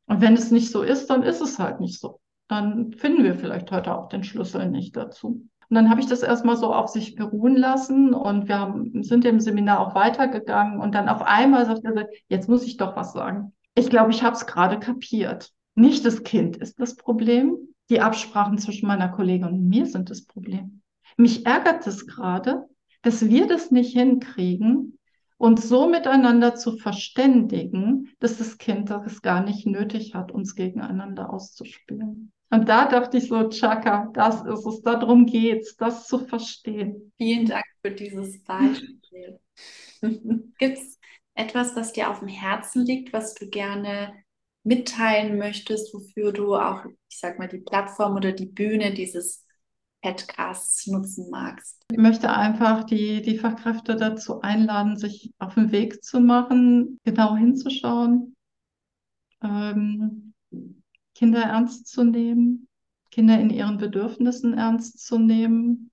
und 0.06 0.22
wenn 0.22 0.36
es 0.36 0.52
nicht 0.52 0.70
so 0.70 0.84
ist, 0.84 1.10
dann 1.10 1.24
ist 1.24 1.42
es 1.42 1.58
halt 1.58 1.80
nicht 1.80 2.00
so. 2.00 2.20
Dann 2.48 2.94
finden 2.94 3.24
wir 3.24 3.36
vielleicht 3.36 3.72
heute 3.72 3.96
auch 3.96 4.08
den 4.10 4.24
Schlüssel 4.24 4.70
nicht 4.70 4.96
dazu. 4.96 5.48
Und 5.70 5.76
dann 5.76 5.90
habe 5.90 6.00
ich 6.00 6.08
das 6.08 6.24
erstmal 6.24 6.56
so 6.56 6.74
auf 6.74 6.88
sich 6.88 7.16
beruhen 7.16 7.58
lassen 7.58 8.14
und 8.14 8.48
wir 8.48 8.58
haben, 8.58 9.04
sind 9.04 9.26
im 9.26 9.42
Seminar 9.42 9.80
auch 9.82 9.96
weitergegangen 9.96 10.80
und 10.80 10.96
dann 10.96 11.10
auf 11.10 11.22
einmal 11.22 11.66
sagt 11.66 11.84
er, 11.84 12.08
jetzt 12.30 12.48
muss 12.48 12.66
ich 12.66 12.78
doch 12.78 12.96
was 12.96 13.12
sagen. 13.12 13.54
Ich 13.76 13.90
glaube, 13.90 14.12
ich 14.12 14.24
habe 14.24 14.36
es 14.36 14.46
gerade 14.46 14.80
kapiert. 14.80 15.52
Nicht 15.76 16.06
das 16.06 16.24
Kind 16.24 16.58
ist 16.58 16.80
das 16.80 16.96
Problem. 16.96 17.58
Die 17.90 18.02
Absprachen 18.02 18.58
zwischen 18.58 18.88
meiner 18.88 19.10
Kollegin 19.10 19.46
und 19.46 19.68
mir 19.68 19.86
sind 19.86 20.10
das 20.10 20.26
Problem. 20.26 20.82
Mich 21.18 21.46
ärgert 21.46 21.86
es 21.86 22.08
gerade, 22.08 22.66
dass 23.02 23.28
wir 23.28 23.48
das 23.48 23.70
nicht 23.70 23.94
hinkriegen, 23.94 24.97
uns 25.38 25.68
so 25.70 25.88
miteinander 25.88 26.56
zu 26.56 26.78
verständigen, 26.78 28.10
dass 28.20 28.38
das 28.38 28.58
Kind 28.58 28.90
das 28.90 29.22
gar 29.22 29.44
nicht 29.44 29.66
nötig 29.66 30.14
hat, 30.16 30.32
uns 30.32 30.56
gegeneinander 30.56 31.32
auszuspielen. 31.32 32.32
Und 32.50 32.70
da 32.70 32.88
dachte 32.88 33.18
ich 33.18 33.28
so, 33.28 33.50
Chaka, 33.50 34.10
das 34.14 34.44
ist 34.46 34.66
es, 34.66 34.82
darum 34.82 35.26
geht's, 35.26 35.76
das 35.76 36.08
zu 36.08 36.20
verstehen. 36.20 37.12
Vielen 37.18 37.46
Dank 37.46 37.66
für 37.82 37.92
dieses 37.92 38.42
Beispiel. 38.44 39.40
Gibt 40.58 40.78
es 40.78 41.00
etwas, 41.36 41.76
was 41.76 41.94
dir 41.94 42.10
auf 42.10 42.20
dem 42.20 42.30
Herzen 42.30 42.86
liegt, 42.86 43.14
was 43.14 43.36
du 43.36 43.48
gerne 43.48 44.14
mitteilen 44.64 45.38
möchtest, 45.38 45.94
wofür 45.94 46.32
du 46.32 46.56
auch, 46.56 46.86
ich 47.10 47.20
sag 47.20 47.38
mal, 47.38 47.48
die 47.48 47.60
Plattform 47.60 48.16
oder 48.16 48.32
die 48.32 48.48
Bühne 48.48 48.94
dieses 48.94 49.46
Podcasts 50.02 50.88
nutzen 50.88 51.30
magst? 51.30 51.84
Ich 51.92 51.98
möchte 51.98 52.32
einfach 52.32 52.84
die, 52.84 53.22
die 53.22 53.38
Fachkräfte 53.38 53.96
dazu 53.96 54.42
einladen, 54.42 54.98
sich 54.98 55.32
auf 55.40 55.56
den 55.56 55.72
Weg 55.72 56.04
zu 56.04 56.20
machen, 56.20 57.00
genau 57.04 57.36
hinzuschauen, 57.36 58.36
ähm, 59.42 60.34
Kinder 61.16 61.42
ernst 61.42 61.88
zu 61.88 62.04
nehmen, 62.04 62.68
Kinder 63.12 63.40
in 63.40 63.50
ihren 63.50 63.78
Bedürfnissen 63.78 64.54
ernst 64.54 65.06
zu 65.06 65.18
nehmen. 65.18 65.92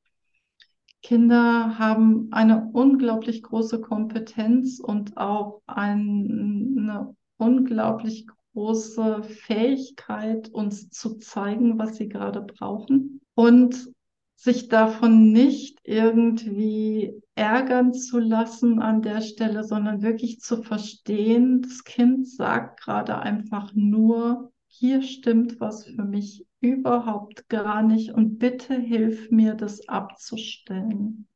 Kinder 1.03 1.79
haben 1.79 2.29
eine 2.33 2.71
unglaublich 2.73 3.43
große 3.43 3.81
Kompetenz 3.81 4.81
und 4.81 5.17
auch 5.17 5.63
ein, 5.67 6.77
eine 6.79 7.15
unglaublich 7.37 8.27
große 8.55 9.23
Fähigkeit, 9.23 10.49
uns 10.51 10.91
zu 10.91 11.17
zeigen, 11.19 11.79
was 11.79 11.97
sie 11.97 12.09
gerade 12.09 12.41
brauchen 12.41 13.21
und 13.35 13.91
sich 14.37 14.69
davon 14.69 15.33
nicht 15.33 15.79
irgendwie 15.85 17.15
ärgern 17.35 17.95
zu 17.95 18.19
lassen 18.19 18.81
an 18.81 19.03
der 19.03 19.23
Stelle, 19.23 19.65
sondern 19.65 20.03
wirklich 20.03 20.41
zu 20.41 20.63
verstehen, 20.63 21.63
das 21.63 21.85
Kind 21.85 22.29
sagt 22.29 22.81
gerade 22.81 23.19
einfach 23.19 23.73
nur, 23.75 24.53
hier 24.67 25.03
stimmt 25.03 25.61
was 25.61 25.87
für 25.87 26.05
mich 26.05 26.47
überhaupt 26.61 27.49
gar 27.49 27.83
nicht 27.83 28.11
und 28.11 28.39
bitte 28.39 28.75
hilf 28.75 29.31
mir, 29.31 29.55
das 29.55 29.89
abzustellen. 29.89 31.27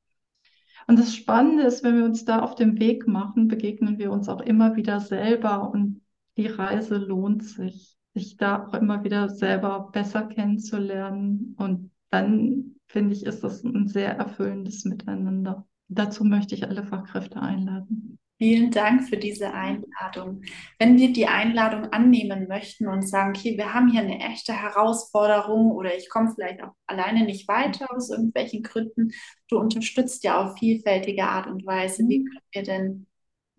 Und 0.86 0.98
das 0.98 1.14
Spannende 1.14 1.64
ist, 1.64 1.84
wenn 1.84 1.98
wir 1.98 2.04
uns 2.04 2.24
da 2.24 2.40
auf 2.40 2.54
dem 2.54 2.78
Weg 2.78 3.06
machen, 3.06 3.46
begegnen 3.48 3.98
wir 3.98 4.10
uns 4.10 4.28
auch 4.28 4.40
immer 4.40 4.74
wieder 4.76 5.00
selber 5.00 5.70
und 5.70 6.00
die 6.36 6.46
Reise 6.46 6.96
lohnt 6.96 7.44
sich, 7.44 7.97
sich 8.18 8.36
da 8.36 8.66
auch 8.66 8.74
immer 8.74 9.04
wieder 9.04 9.28
selber 9.28 9.90
besser 9.92 10.26
kennenzulernen. 10.26 11.54
Und 11.58 11.90
dann 12.10 12.76
finde 12.86 13.14
ich, 13.14 13.24
ist 13.24 13.44
das 13.44 13.64
ein 13.64 13.88
sehr 13.88 14.16
erfüllendes 14.16 14.84
Miteinander. 14.84 15.66
Dazu 15.88 16.24
möchte 16.24 16.54
ich 16.54 16.68
alle 16.68 16.84
Fachkräfte 16.84 17.40
einladen. 17.40 18.18
Vielen 18.40 18.70
Dank 18.70 19.08
für 19.08 19.16
diese 19.16 19.52
Einladung. 19.52 20.42
Wenn 20.78 20.96
wir 20.96 21.12
die 21.12 21.26
Einladung 21.26 21.92
annehmen 21.92 22.46
möchten 22.46 22.86
und 22.86 23.02
sagen, 23.02 23.32
okay, 23.36 23.56
wir 23.56 23.74
haben 23.74 23.90
hier 23.90 24.02
eine 24.02 24.20
echte 24.20 24.52
Herausforderung 24.52 25.72
oder 25.72 25.96
ich 25.96 26.08
komme 26.08 26.32
vielleicht 26.32 26.62
auch 26.62 26.72
alleine 26.86 27.24
nicht 27.24 27.48
weiter 27.48 27.92
aus 27.92 28.10
irgendwelchen 28.10 28.62
Gründen, 28.62 29.10
du 29.48 29.58
unterstützt 29.58 30.22
ja 30.22 30.40
auf 30.40 30.56
vielfältige 30.56 31.24
Art 31.24 31.48
und 31.48 31.66
Weise. 31.66 32.06
Wie 32.06 32.24
können 32.24 32.40
wir 32.52 32.62
denn 32.62 33.06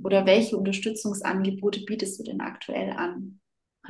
oder 0.02 0.26
welche 0.26 0.58
Unterstützungsangebote 0.58 1.82
bietest 1.82 2.17
du 2.19 2.24
denn 2.24 2.39
aktuell 2.39 2.91
an? 2.91 3.41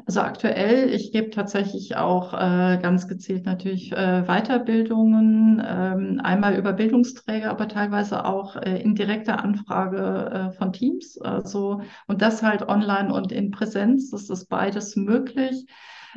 Also 0.06 0.22
aktuell, 0.22 0.94
ich 0.94 1.12
gebe 1.12 1.30
tatsächlich 1.30 1.96
auch 1.96 2.34
äh, 2.34 2.80
ganz 2.82 3.08
gezielt 3.08 3.46
natürlich 3.46 3.92
äh, 3.92 4.24
Weiterbildungen, 4.28 5.64
ähm, 5.66 6.22
einmal 6.24 6.56
über 6.56 6.74
Bildungsträger, 6.74 7.50
aber 7.50 7.68
teilweise 7.68 8.26
auch 8.26 8.56
äh, 8.56 8.82
in 8.82 8.96
direkter 8.96 9.44
Anfrage 9.44 10.52
äh, 10.52 10.58
von 10.58 10.74
Teams. 10.74 11.20
Also, 11.22 11.82
und 12.08 12.22
das 12.22 12.42
halt 12.44 12.68
online 12.68 13.14
und 13.14 13.32
in 13.32 13.52
Präsenz, 13.52 14.10
das 14.12 14.30
ist 14.30 14.46
beides 14.48 14.96
möglich. 14.96 15.66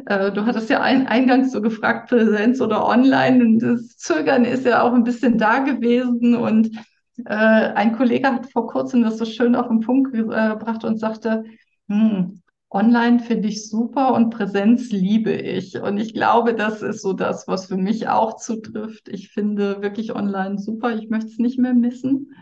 Äh, 0.06 0.32
du 0.32 0.46
hattest 0.46 0.70
ja 0.70 0.80
ein, 0.80 1.06
eingangs 1.06 1.52
so 1.52 1.60
gefragt, 1.60 2.08
Präsenz 2.08 2.60
oder 2.60 2.86
online. 2.86 3.44
Und 3.44 3.58
das 3.58 3.96
Zögern 3.96 4.44
ist 4.44 4.64
ja 4.64 4.82
auch 4.82 4.92
ein 4.92 5.04
bisschen 5.04 5.38
da 5.38 5.58
gewesen. 5.58 6.34
Und 6.36 6.76
äh, 7.26 7.34
ein 7.34 7.96
Kollege 7.96 8.28
hat 8.28 8.50
vor 8.50 8.66
kurzem 8.66 9.02
das 9.02 9.18
so 9.18 9.24
schön 9.24 9.54
auf 9.54 9.68
den 9.68 9.80
Punkt 9.80 10.12
gebracht 10.12 10.84
und 10.84 10.98
sagte, 10.98 11.44
hm, 11.88 12.41
Online 12.72 13.20
finde 13.20 13.48
ich 13.48 13.68
super 13.68 14.14
und 14.14 14.30
Präsenz 14.30 14.90
liebe 14.90 15.32
ich. 15.32 15.78
Und 15.78 15.98
ich 15.98 16.14
glaube, 16.14 16.54
das 16.54 16.80
ist 16.80 17.02
so 17.02 17.12
das, 17.12 17.46
was 17.46 17.66
für 17.66 17.76
mich 17.76 18.08
auch 18.08 18.36
zutrifft. 18.36 19.08
Ich 19.10 19.28
finde 19.28 19.82
wirklich 19.82 20.14
online 20.14 20.58
super. 20.58 20.96
Ich 20.96 21.10
möchte 21.10 21.28
es 21.28 21.38
nicht 21.38 21.58
mehr 21.58 21.74
missen. 21.74 22.34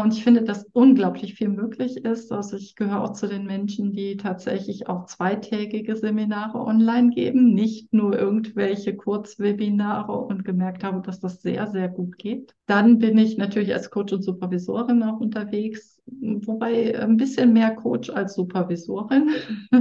Und 0.00 0.14
ich 0.14 0.24
finde, 0.24 0.42
dass 0.42 0.64
unglaublich 0.72 1.34
viel 1.34 1.50
möglich 1.50 1.98
ist. 1.98 2.32
Also 2.32 2.56
ich 2.56 2.76
gehöre 2.76 3.02
auch 3.02 3.12
zu 3.12 3.28
den 3.28 3.44
Menschen, 3.44 3.92
die 3.92 4.16
tatsächlich 4.16 4.88
auch 4.88 5.04
zweitägige 5.04 5.96
Seminare 5.96 6.58
online 6.58 7.10
geben, 7.10 7.52
nicht 7.52 7.92
nur 7.92 8.18
irgendwelche 8.18 8.96
Kurzwebinare 8.96 10.12
und 10.12 10.46
gemerkt 10.46 10.82
habe, 10.82 11.02
dass 11.02 11.20
das 11.20 11.42
sehr, 11.42 11.66
sehr 11.66 11.90
gut 11.90 12.16
geht. 12.16 12.54
Dann 12.64 13.00
bin 13.00 13.18
ich 13.18 13.36
natürlich 13.36 13.74
als 13.74 13.90
Coach 13.90 14.14
und 14.14 14.22
Supervisorin 14.22 15.02
auch 15.02 15.20
unterwegs, 15.20 16.00
wobei 16.06 16.98
ein 16.98 17.18
bisschen 17.18 17.52
mehr 17.52 17.74
Coach 17.74 18.08
als 18.08 18.32
Supervisorin. 18.32 19.28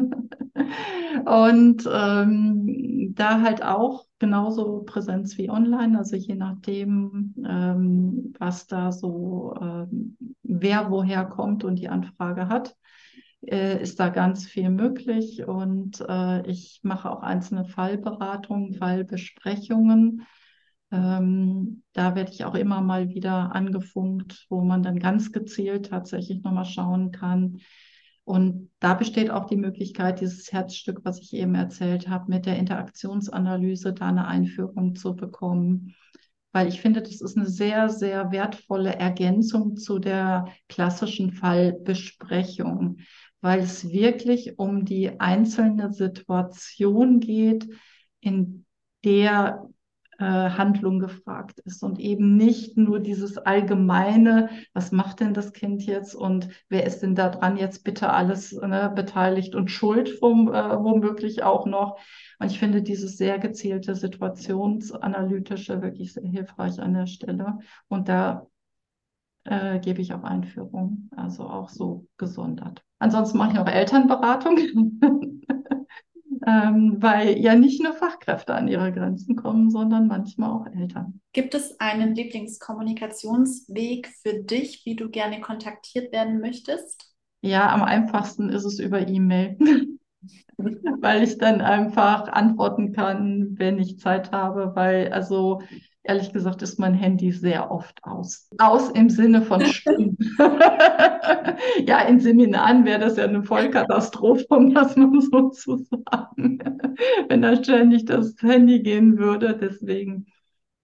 und 1.25 1.89
ähm, 1.89 3.13
da 3.15 3.41
halt 3.41 3.63
auch 3.63 4.07
genauso 4.19 4.83
Präsenz 4.85 5.37
wie 5.37 5.49
online, 5.49 5.97
also 5.97 6.15
je 6.15 6.35
nachdem, 6.35 7.33
ähm, 7.47 8.30
was 8.41 8.67
da 8.67 8.91
so, 8.91 9.55
ähm, 9.61 10.17
wer 10.43 10.91
woher 10.91 11.25
kommt 11.25 11.63
und 11.63 11.77
die 11.77 11.87
Anfrage 11.87 12.49
hat, 12.49 12.75
äh, 13.41 13.81
ist 13.81 13.99
da 13.99 14.09
ganz 14.09 14.45
viel 14.45 14.69
möglich. 14.69 15.47
Und 15.47 16.03
äh, 16.07 16.45
ich 16.49 16.81
mache 16.83 17.09
auch 17.09 17.21
einzelne 17.21 17.65
Fallberatungen, 17.65 18.73
Fallbesprechungen. 18.73 20.23
Ähm, 20.91 21.83
da 21.93 22.15
werde 22.15 22.31
ich 22.31 22.43
auch 22.43 22.55
immer 22.55 22.81
mal 22.81 23.09
wieder 23.09 23.55
angefunkt, 23.55 24.47
wo 24.49 24.61
man 24.61 24.83
dann 24.83 24.99
ganz 24.99 25.31
gezielt 25.31 25.89
tatsächlich 25.89 26.43
nochmal 26.43 26.65
schauen 26.65 27.11
kann, 27.11 27.59
und 28.23 28.69
da 28.79 28.93
besteht 28.93 29.31
auch 29.31 29.45
die 29.45 29.57
Möglichkeit, 29.57 30.21
dieses 30.21 30.51
Herzstück, 30.51 31.01
was 31.03 31.19
ich 31.19 31.33
eben 31.33 31.55
erzählt 31.55 32.07
habe, 32.07 32.29
mit 32.29 32.45
der 32.45 32.57
Interaktionsanalyse 32.57 33.93
da 33.93 34.09
eine 34.09 34.27
Einführung 34.27 34.95
zu 34.95 35.15
bekommen. 35.15 35.95
Weil 36.51 36.67
ich 36.67 36.81
finde, 36.81 37.01
das 37.01 37.21
ist 37.21 37.37
eine 37.37 37.47
sehr, 37.47 37.89
sehr 37.89 38.31
wertvolle 38.31 38.93
Ergänzung 38.95 39.77
zu 39.77 39.99
der 39.99 40.45
klassischen 40.67 41.31
Fallbesprechung, 41.31 42.97
weil 43.39 43.59
es 43.61 43.89
wirklich 43.89 44.59
um 44.59 44.85
die 44.85 45.19
einzelne 45.19 45.93
Situation 45.93 47.19
geht, 47.19 47.67
in 48.19 48.65
der 49.03 49.67
Handlung 50.25 50.99
gefragt 50.99 51.59
ist 51.65 51.83
und 51.83 51.99
eben 51.99 52.35
nicht 52.37 52.77
nur 52.77 52.99
dieses 52.99 53.37
allgemeine, 53.37 54.49
was 54.73 54.91
macht 54.91 55.19
denn 55.19 55.33
das 55.33 55.53
Kind 55.53 55.85
jetzt 55.85 56.15
und 56.15 56.49
wer 56.69 56.85
ist 56.85 56.99
denn 56.99 57.15
da 57.15 57.29
dran 57.29 57.57
jetzt 57.57 57.83
bitte 57.83 58.11
alles 58.11 58.51
ne, 58.53 58.91
beteiligt 58.93 59.55
und 59.55 59.71
schuld 59.71 60.09
vom, 60.09 60.47
äh, 60.53 60.83
womöglich 60.83 61.43
auch 61.43 61.65
noch. 61.65 61.97
Und 62.39 62.51
ich 62.51 62.59
finde 62.59 62.81
dieses 62.81 63.17
sehr 63.17 63.39
gezielte 63.39 63.95
situationsanalytische 63.95 65.81
wirklich 65.81 66.13
sehr 66.13 66.27
hilfreich 66.27 66.79
an 66.79 66.93
der 66.93 67.07
Stelle. 67.07 67.59
Und 67.87 68.09
da 68.09 68.47
äh, 69.43 69.79
gebe 69.79 70.01
ich 70.01 70.13
auch 70.13 70.23
Einführungen, 70.23 71.09
also 71.15 71.43
auch 71.43 71.69
so 71.69 72.07
gesondert. 72.17 72.83
Ansonsten 72.99 73.37
mache 73.37 73.53
ich 73.53 73.59
auch 73.59 73.67
Elternberatung. 73.67 74.57
ähm, 76.51 76.97
weil 76.99 77.37
ja 77.39 77.55
nicht 77.55 77.81
nur 77.81 77.93
Fachkräfte 77.93 78.53
an 78.53 78.67
ihre 78.67 78.91
Grenzen 78.91 79.35
kommen, 79.35 79.69
sondern 79.69 80.07
manchmal 80.07 80.51
auch 80.51 80.65
Eltern. 80.67 81.21
Gibt 81.33 81.53
es 81.55 81.79
einen 81.79 82.15
Lieblingskommunikationsweg 82.15 84.07
für 84.21 84.43
dich, 84.43 84.85
wie 84.85 84.95
du 84.95 85.09
gerne 85.09 85.41
kontaktiert 85.41 86.11
werden 86.11 86.39
möchtest? 86.41 87.13
Ja, 87.41 87.71
am 87.71 87.83
einfachsten 87.83 88.49
ist 88.49 88.65
es 88.65 88.79
über 88.79 89.07
E-Mail, 89.07 89.57
weil 90.57 91.23
ich 91.23 91.37
dann 91.37 91.61
einfach 91.61 92.27
antworten 92.27 92.93
kann, 92.93 93.57
wenn 93.57 93.79
ich 93.79 93.99
Zeit 93.99 94.31
habe, 94.31 94.75
weil 94.75 95.11
also 95.11 95.61
Ehrlich 96.03 96.33
gesagt 96.33 96.63
ist 96.63 96.79
mein 96.79 96.95
Handy 96.95 97.31
sehr 97.31 97.69
oft 97.69 98.03
aus. 98.03 98.49
Aus 98.57 98.89
im 98.89 99.09
Sinne 99.09 99.43
von 99.43 99.63
stumm. 99.65 100.17
ja, 101.85 102.01
in 102.07 102.19
Seminaren 102.19 102.85
wäre 102.85 102.99
das 102.99 103.17
ja 103.17 103.25
eine 103.25 103.43
Vollkatastrophe, 103.43 104.47
um 104.49 104.73
das 104.73 104.95
mal 104.95 105.21
so 105.21 105.49
zu 105.49 105.77
sagen, 105.77 106.59
wenn 107.29 107.43
da 107.43 107.55
ständig 107.55 108.05
das 108.05 108.35
Handy 108.41 108.81
gehen 108.81 109.19
würde. 109.19 109.55
Deswegen 109.55 110.25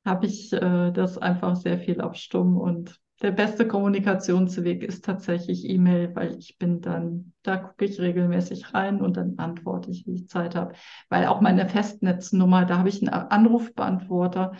habe 0.06 0.28
ich 0.28 0.54
äh, 0.54 0.92
das 0.92 1.18
einfach 1.18 1.56
sehr 1.56 1.80
viel 1.80 2.00
auf 2.00 2.16
stumm 2.16 2.56
und 2.58 3.00
der 3.22 3.32
beste 3.32 3.68
Kommunikationsweg 3.68 4.84
ist 4.84 5.04
tatsächlich 5.04 5.68
E-Mail, 5.68 6.16
weil 6.16 6.38
ich 6.38 6.60
bin 6.60 6.82
dann, 6.82 7.34
da 7.42 7.58
gucke 7.58 7.86
ich 7.86 8.00
regelmäßig 8.00 8.76
rein 8.76 9.02
und 9.02 9.18
dann 9.18 9.40
antworte 9.40 9.90
ich, 9.90 10.06
wie 10.06 10.14
ich 10.14 10.30
Zeit 10.30 10.56
habe. 10.56 10.74
Weil 11.10 11.26
auch 11.26 11.42
meine 11.42 11.68
Festnetznummer, 11.68 12.66
da 12.66 12.78
habe 12.78 12.90
ich 12.90 13.02
einen 13.02 13.10
Anrufbeantworter. 13.10 14.52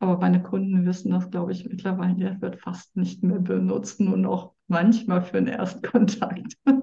Aber 0.00 0.16
meine 0.16 0.42
Kunden 0.42 0.86
wissen 0.86 1.12
das, 1.12 1.30
glaube 1.30 1.52
ich, 1.52 1.68
mittlerweile. 1.68 2.14
Der 2.14 2.40
wird 2.40 2.60
fast 2.60 2.96
nicht 2.96 3.22
mehr 3.22 3.38
benutzt, 3.38 4.00
nur 4.00 4.16
noch 4.16 4.54
manchmal 4.66 5.22
für 5.22 5.38
einen 5.38 5.48
Erstkontakt. 5.48 6.54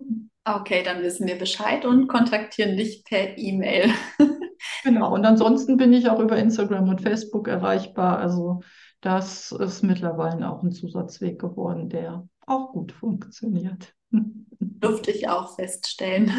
Okay, 0.49 0.81
dann 0.81 1.03
wissen 1.03 1.27
wir 1.27 1.37
Bescheid 1.37 1.83
und 1.83 2.07
kontaktieren 2.07 2.77
dich 2.77 3.03
per 3.03 3.37
E-Mail. 3.37 3.91
Genau, 4.83 5.13
und 5.13 5.25
ansonsten 5.25 5.75
bin 5.75 5.91
ich 5.91 6.09
auch 6.09 6.19
über 6.19 6.37
Instagram 6.37 6.87
und 6.87 7.01
Facebook 7.01 7.47
erreichbar. 7.47 8.19
Also 8.19 8.61
das 9.01 9.51
ist 9.51 9.83
mittlerweile 9.83 10.49
auch 10.49 10.63
ein 10.63 10.71
Zusatzweg 10.71 11.39
geworden, 11.39 11.89
der 11.89 12.27
auch 12.45 12.71
gut 12.71 12.93
funktioniert. 12.93 13.93
Durfte 14.59 15.11
ich 15.11 15.27
auch 15.27 15.55
feststellen. 15.55 16.31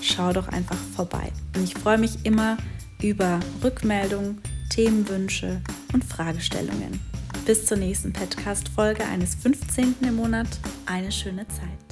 Schau 0.00 0.32
doch 0.32 0.48
einfach 0.48 0.78
vorbei. 0.96 1.32
Und 1.56 1.64
ich 1.64 1.74
freue 1.74 1.98
mich 1.98 2.24
immer 2.24 2.56
über 3.02 3.40
Rückmeldungen, 3.62 4.40
Themenwünsche 4.70 5.60
und 5.92 6.04
Fragestellungen. 6.04 7.00
Bis 7.44 7.66
zur 7.66 7.76
nächsten 7.76 8.12
Podcast-Folge 8.12 9.04
eines 9.04 9.34
15. 9.34 9.96
im 10.02 10.16
Monat. 10.16 10.48
Eine 10.86 11.10
schöne 11.10 11.46
Zeit. 11.48 11.91